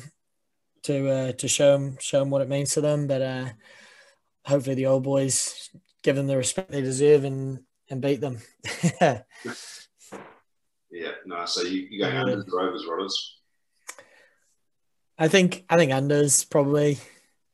[0.83, 3.07] to uh, to show them show them what it means to them.
[3.07, 3.45] But uh,
[4.45, 5.69] hopefully the old boys
[6.03, 8.39] give them the respect they deserve and and beat them.
[9.01, 9.21] yeah,
[11.25, 11.45] no.
[11.45, 13.13] So you you going under the Rovers, Rhodders?
[15.17, 16.99] I think I think unders probably.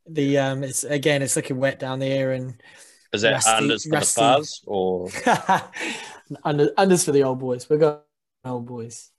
[0.08, 2.62] The um, it's again, it's looking wet down there, and
[3.14, 4.22] is that rusty, unders for rusty.
[4.22, 5.10] the Fuzz or
[6.44, 7.70] under unders for the old boys?
[7.70, 8.04] We've got
[8.44, 9.12] old boys,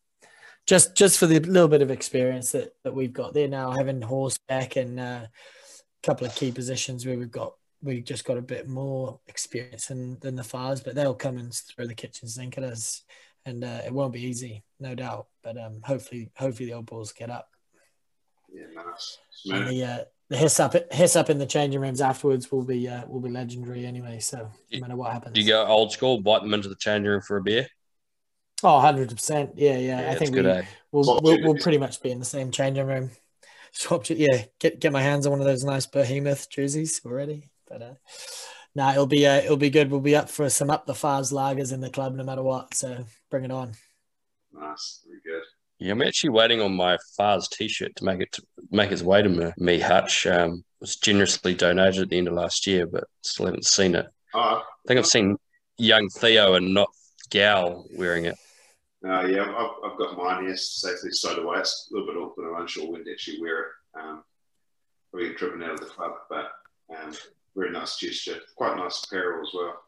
[0.67, 4.01] just just for the little bit of experience that that we've got there now, having
[4.03, 8.43] horseback and uh, a couple of key positions where we've got we just got a
[8.43, 12.57] bit more experience than, than the Fars, but they'll come and throw the kitchen sink
[12.57, 13.03] at us,
[13.45, 15.27] and uh, it won't be easy, no doubt.
[15.43, 17.49] But um, hopefully, hopefully the old boys get up.
[18.53, 19.19] Yeah, nice.
[19.51, 22.89] And the uh, the hiss up hiss up in the changing rooms afterwards will be
[22.89, 24.21] uh, will be legendary anyway.
[24.21, 27.11] So no matter what happens, do you go old school, bite them into the changing
[27.11, 27.67] room for a beer?
[28.63, 29.53] Oh, 100 percent.
[29.57, 30.01] Yeah, yeah.
[30.01, 30.63] yeah I think we, eh?
[30.91, 33.11] we'll, we'll, we'll pretty much be in the same changing room.
[33.73, 34.45] Swap, yeah.
[34.59, 37.51] Get get my hands on one of those nice behemoth jerseys already.
[37.69, 37.95] But uh,
[38.75, 39.91] no, nah, it'll be uh, it'll be good.
[39.91, 42.75] We'll be up for some up the fars lagers in the club no matter what.
[42.75, 43.73] So bring it on.
[44.53, 45.47] Nice, very good.
[45.79, 49.21] Yeah, I'm actually waiting on my Fars T-shirt to make it to make its way
[49.21, 49.51] to me.
[49.57, 53.65] Me Hutch um, was generously donated at the end of last year, but still haven't
[53.65, 54.07] seen it.
[54.33, 55.37] Oh, I think I've seen
[55.79, 56.89] young Theo and not
[57.31, 58.37] Gal wearing it.
[59.05, 61.59] Uh, yeah, I've, I've got mine here safely stowed away.
[61.59, 62.49] It's a little bit awkward.
[62.49, 63.67] I'm unsure when to actually wear it.
[63.99, 64.23] Um,
[65.13, 66.51] we get driven out of the club, but
[66.97, 67.13] um,
[67.57, 68.39] very nice gesture.
[68.57, 69.83] Quite nice apparel as well.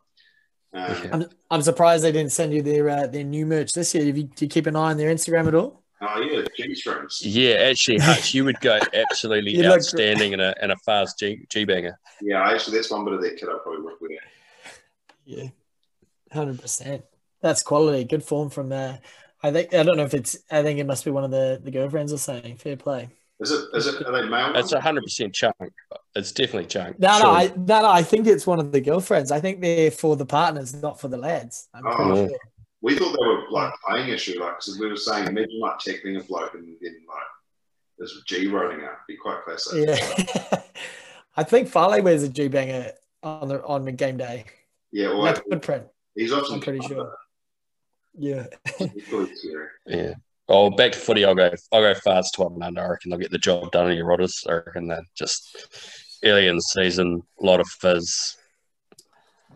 [0.74, 4.04] Um, I'm, I'm surprised they didn't send you their uh, their new merch this year.
[4.06, 5.84] Have you, do you keep an eye on their Instagram at all?
[6.00, 7.24] Oh yeah, G strings.
[7.24, 11.64] Yeah, actually, Hutch, you would go absolutely outstanding in a in a fast G G
[11.64, 11.98] banger.
[12.20, 14.18] Yeah, actually, that's one bit of their kit I probably would wear.
[15.24, 15.48] Yeah,
[16.32, 17.04] hundred percent.
[17.44, 18.04] That's quality.
[18.04, 19.00] Good form from there.
[19.42, 20.38] I think I don't know if it's.
[20.50, 22.56] I think it must be one of the the girlfriends or something.
[22.56, 23.10] Fair play.
[23.38, 23.64] Is it?
[23.74, 24.02] Is it?
[24.06, 24.56] Are they male?
[24.56, 25.54] It's a hundred percent chunk.
[26.14, 26.98] It's definitely chunk.
[26.98, 27.90] No, no, I, no, no.
[27.90, 29.30] I think it's one of the girlfriends.
[29.30, 31.68] I think they're for the partners, not for the lads.
[31.74, 32.14] I'm Oh.
[32.28, 32.38] sure.
[32.80, 36.16] We thought they were like playing issue, like because we were saying, imagine like tackling
[36.16, 37.26] a bloke and then like
[37.98, 39.86] there's G rolling out, be quite classic.
[39.86, 40.62] Yeah.
[41.36, 42.92] I think Farley wears a G banger
[43.22, 44.46] on the on the game day.
[44.92, 45.84] Yeah, well, That's footprint.
[46.14, 47.12] he's often I'm pretty sure.
[48.16, 48.46] Yeah.
[49.86, 50.14] Yeah.
[50.48, 51.24] Oh, back to footy.
[51.24, 51.50] I'll go.
[51.72, 52.82] I'll go fast twelve and under.
[52.82, 54.46] I reckon they'll get the job done in your Rhodders.
[54.48, 55.56] I reckon that just
[56.24, 58.36] early in the season, a lot of fizz.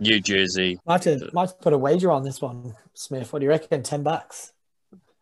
[0.00, 3.32] New jersey, Might have to, might have to put a wager on this one, Smith.
[3.32, 3.82] What do you reckon?
[3.82, 4.52] Ten bucks.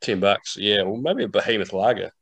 [0.03, 0.55] ten bucks.
[0.59, 2.13] Yeah, well, maybe a behemoth lager.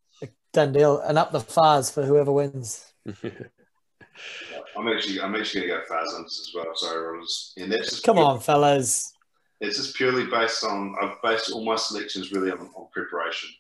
[0.53, 1.01] Done deal.
[1.01, 2.93] And up the fars for whoever wins.
[3.07, 6.67] I'm actually, I'm actually gonna go Fazans as well.
[6.77, 7.53] Sorry, Rhodders.
[7.57, 9.13] And that's just Come on, fellas.
[9.65, 10.95] It's just purely based on.
[11.01, 13.51] I've based all my selections really on, on preparation.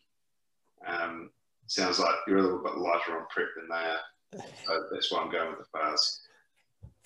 [0.86, 1.30] Um,
[1.66, 4.44] sounds like you're a little bit lighter on prep than they are.
[4.66, 6.20] So that's why I'm going with the Fars.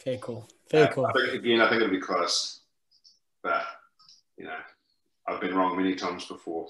[0.04, 0.48] Very cool.
[0.70, 1.06] Very Uh, call.
[1.06, 2.60] I think again, I think it'll be close,
[3.42, 3.62] but
[4.36, 4.58] you know,
[5.26, 6.68] I've been wrong many times before.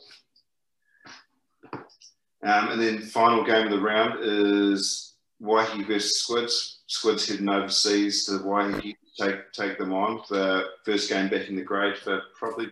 [1.73, 6.83] Um, and then final game of the round is Waiheke versus Squids.
[6.87, 10.23] Squids heading overseas to Waiheke take take them on.
[10.29, 12.69] The first game back in the grade for probably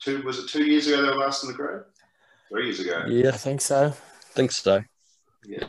[0.00, 1.82] two was it two years ago they were last in the grade?
[2.48, 3.04] Three years ago.
[3.08, 3.86] yeah, I think so.
[3.86, 4.82] I think so.
[5.44, 5.66] Yeah.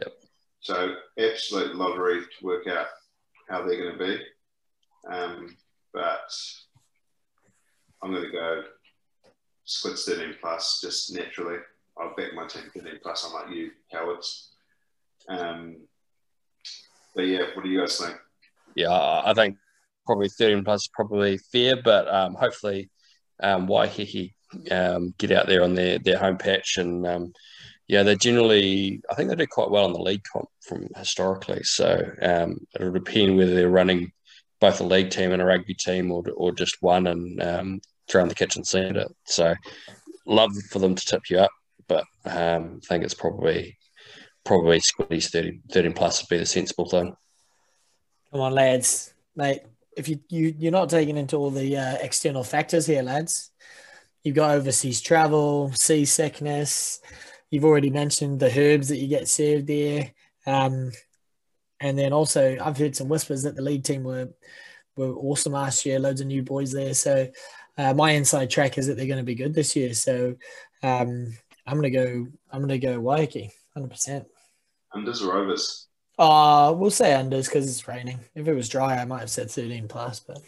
[0.60, 2.88] So absolute lottery to work out
[3.50, 4.24] how they're going to be.
[5.12, 5.56] Um,
[5.94, 6.32] but
[8.04, 8.64] I'm going to go
[9.66, 11.58] Squids 13 plus just naturally.
[12.00, 13.26] I'll back my team 13 plus.
[13.26, 14.52] I'm like you, cowards.
[15.28, 15.78] Um,
[17.16, 18.16] but yeah, what do you guys think?
[18.76, 19.58] Yeah, I I think
[20.08, 22.90] probably 13 plus is probably fair, but um, hopefully
[23.44, 24.34] um, Waiheke
[24.72, 27.34] um, get out there on their, their home patch and um,
[27.88, 31.64] yeah, they generally I think they do quite well on the league comp from historically.
[31.64, 34.12] So um, it'll depend whether they're running
[34.60, 38.28] both a league team and a rugby team or or just one and um, throwing
[38.28, 39.16] the kitchen sink at it.
[39.26, 39.56] So
[40.26, 41.52] love for them to tip you up,
[41.88, 43.78] but um, I think it's probably
[44.44, 47.14] probably Squiddy's 30, 13 plus would be the sensible thing.
[48.32, 49.14] Come on, lads.
[49.36, 49.62] Mate,
[49.98, 53.52] if you, you you're not taking into all the uh, external factors here, lads.
[54.24, 57.00] You've got overseas travel, seasickness.
[57.50, 60.12] You've already mentioned the herbs that you get served there.
[60.46, 60.92] Um,
[61.80, 64.30] and then also, I've heard some whispers that the league team were
[64.96, 66.00] were awesome last year.
[66.00, 66.94] Loads of new boys there.
[66.94, 67.28] So
[67.78, 69.94] uh, my inside track is that they're going to be good this year.
[69.94, 70.36] So
[70.84, 71.34] um,
[71.66, 72.28] I'm gonna go.
[72.52, 74.28] I'm gonna go Waiheke, hundred percent.
[74.94, 75.87] Unders or overs?
[76.18, 78.20] Uh, we'll say unders because it's raining.
[78.34, 80.42] If it was dry, I might have said 13 plus, but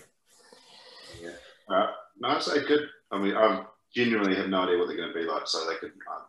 [1.70, 2.89] Uh, no, I'd say good.
[3.11, 3.63] I mean, I
[3.93, 5.91] genuinely have no idea what they're going to be like, so they could.
[5.91, 6.24] Uh,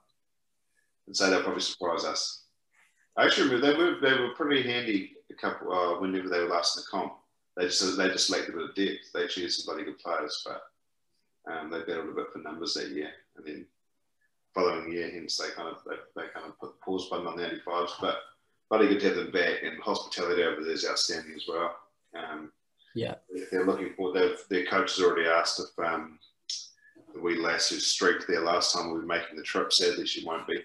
[1.07, 2.45] and say they'll probably surprise us.
[3.17, 6.49] I actually remember they were they were pretty handy a couple uh, whenever they were
[6.49, 7.15] last in the comp.
[7.57, 9.13] They just they just lacked a bit of depth.
[9.13, 10.63] They actually had some bloody good players, but
[11.53, 13.67] um, they battled a bit for numbers that year, and then
[14.55, 17.37] following year, hence they kind of they, they kind of put the pause button on
[17.37, 17.93] the 85s.
[18.01, 18.19] But
[18.71, 21.77] bloody good to have them back, and hospitality over there is outstanding as well.
[22.17, 22.53] Um,
[22.95, 23.17] yeah.
[23.51, 26.19] they're looking for they've, their coach has already asked if um,
[27.13, 29.73] the wee lass who streaked there last time will be making the trip.
[29.73, 30.61] Sadly, she won't be.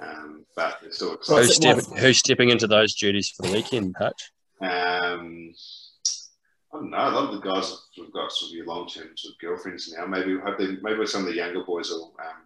[0.00, 1.46] Um, but they're still excited.
[1.46, 4.30] Who's, step, who's stepping into those duties for the weekend, Hutch?
[4.60, 5.52] Um,
[6.72, 6.96] I don't know.
[6.96, 9.92] A lot of the guys have got sort of your long term sort of girlfriends
[9.96, 10.06] now.
[10.06, 12.42] Maybe hope they, maybe some of the younger boys will, um,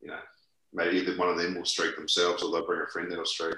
[0.00, 0.20] you know,
[0.72, 3.56] maybe either one of them will streak themselves or they'll bring a friend that'll streak.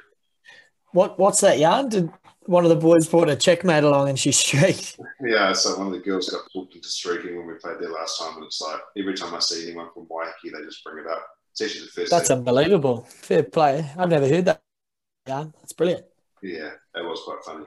[0.93, 1.89] What What's that yarn?
[1.89, 2.11] Did
[2.47, 4.99] one of the boys brought a checkmate along and she streaked?
[5.25, 8.19] Yeah, so one of the girls got talked into streaking when we played there last
[8.19, 11.11] time, and it's like every time I see anyone from Waiheke, they just bring it
[11.11, 11.25] up.
[11.53, 12.11] It's actually the first.
[12.11, 12.39] That's thing.
[12.39, 13.03] unbelievable.
[13.09, 13.89] Fair play.
[13.97, 14.63] I've never heard that
[15.29, 15.53] yarn.
[15.61, 16.05] That's brilliant.
[16.43, 17.67] Yeah, that was quite funny.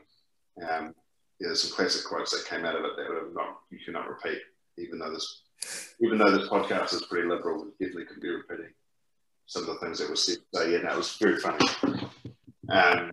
[0.61, 0.93] Um,
[1.39, 4.09] yeah, there's some classic quotes that came out of it that are not you cannot
[4.09, 4.39] repeat,
[4.77, 5.43] even though this
[6.01, 8.73] even though this podcast is pretty liberal, we definitely could be repeating
[9.45, 10.37] some of the things that were said.
[10.53, 11.65] So yeah, that was very funny.
[12.69, 13.11] Um,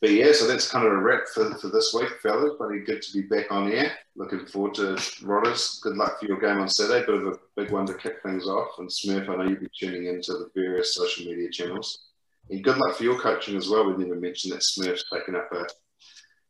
[0.00, 2.52] but yeah, so that's kind of a wrap for, for this week, fellas.
[2.58, 3.92] Bloody good to be back on air.
[4.16, 5.80] Looking forward to Rhodders.
[5.82, 7.06] Good luck for your game on Saturday.
[7.06, 8.78] Bit of a big one to kick things off.
[8.78, 12.06] And Smurf, I know you'll be tuning into the various social media channels.
[12.50, 13.90] And good luck for your coaching as well.
[13.90, 15.66] We never mentioned that Smurf's taken up a,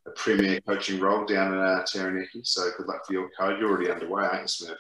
[0.09, 2.41] a premier coaching role down in uh, Taranaki.
[2.43, 3.61] So good luck for your code.
[3.61, 4.79] You're already underway, aren't you, Smith?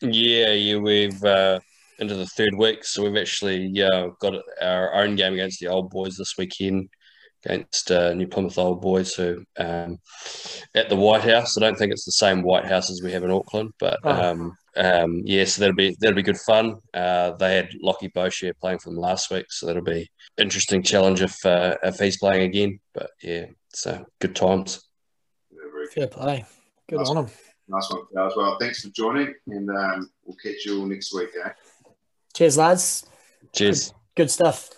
[0.00, 1.60] Yeah, yeah, we've uh,
[1.98, 5.90] into the third week, so we've actually uh, got our own game against the old
[5.90, 6.88] boys this weekend
[7.44, 9.98] against uh, New Plymouth Old Boys, who um,
[10.74, 11.56] at the White House.
[11.56, 14.10] I don't think it's the same White House as we have in Auckland, but Oh.
[14.30, 16.76] um, um, yeah, so that'll be that'll be good fun.
[16.94, 21.20] Uh, they had Lockie Boshier playing for them last week, so that'll be interesting challenge
[21.22, 22.80] if uh, if he's playing again.
[22.94, 24.82] But yeah, so good times.
[25.52, 25.92] Good.
[25.92, 26.44] Fair play.
[26.88, 27.08] Good Nice.
[27.10, 27.26] on him.
[27.68, 28.56] Nice one, Phil, as well.
[28.58, 31.50] Thanks for joining, and um, we'll catch you all next week, eh?
[32.34, 33.06] Cheers, lads.
[33.52, 33.94] Cheers.
[34.16, 34.70] Good stuff.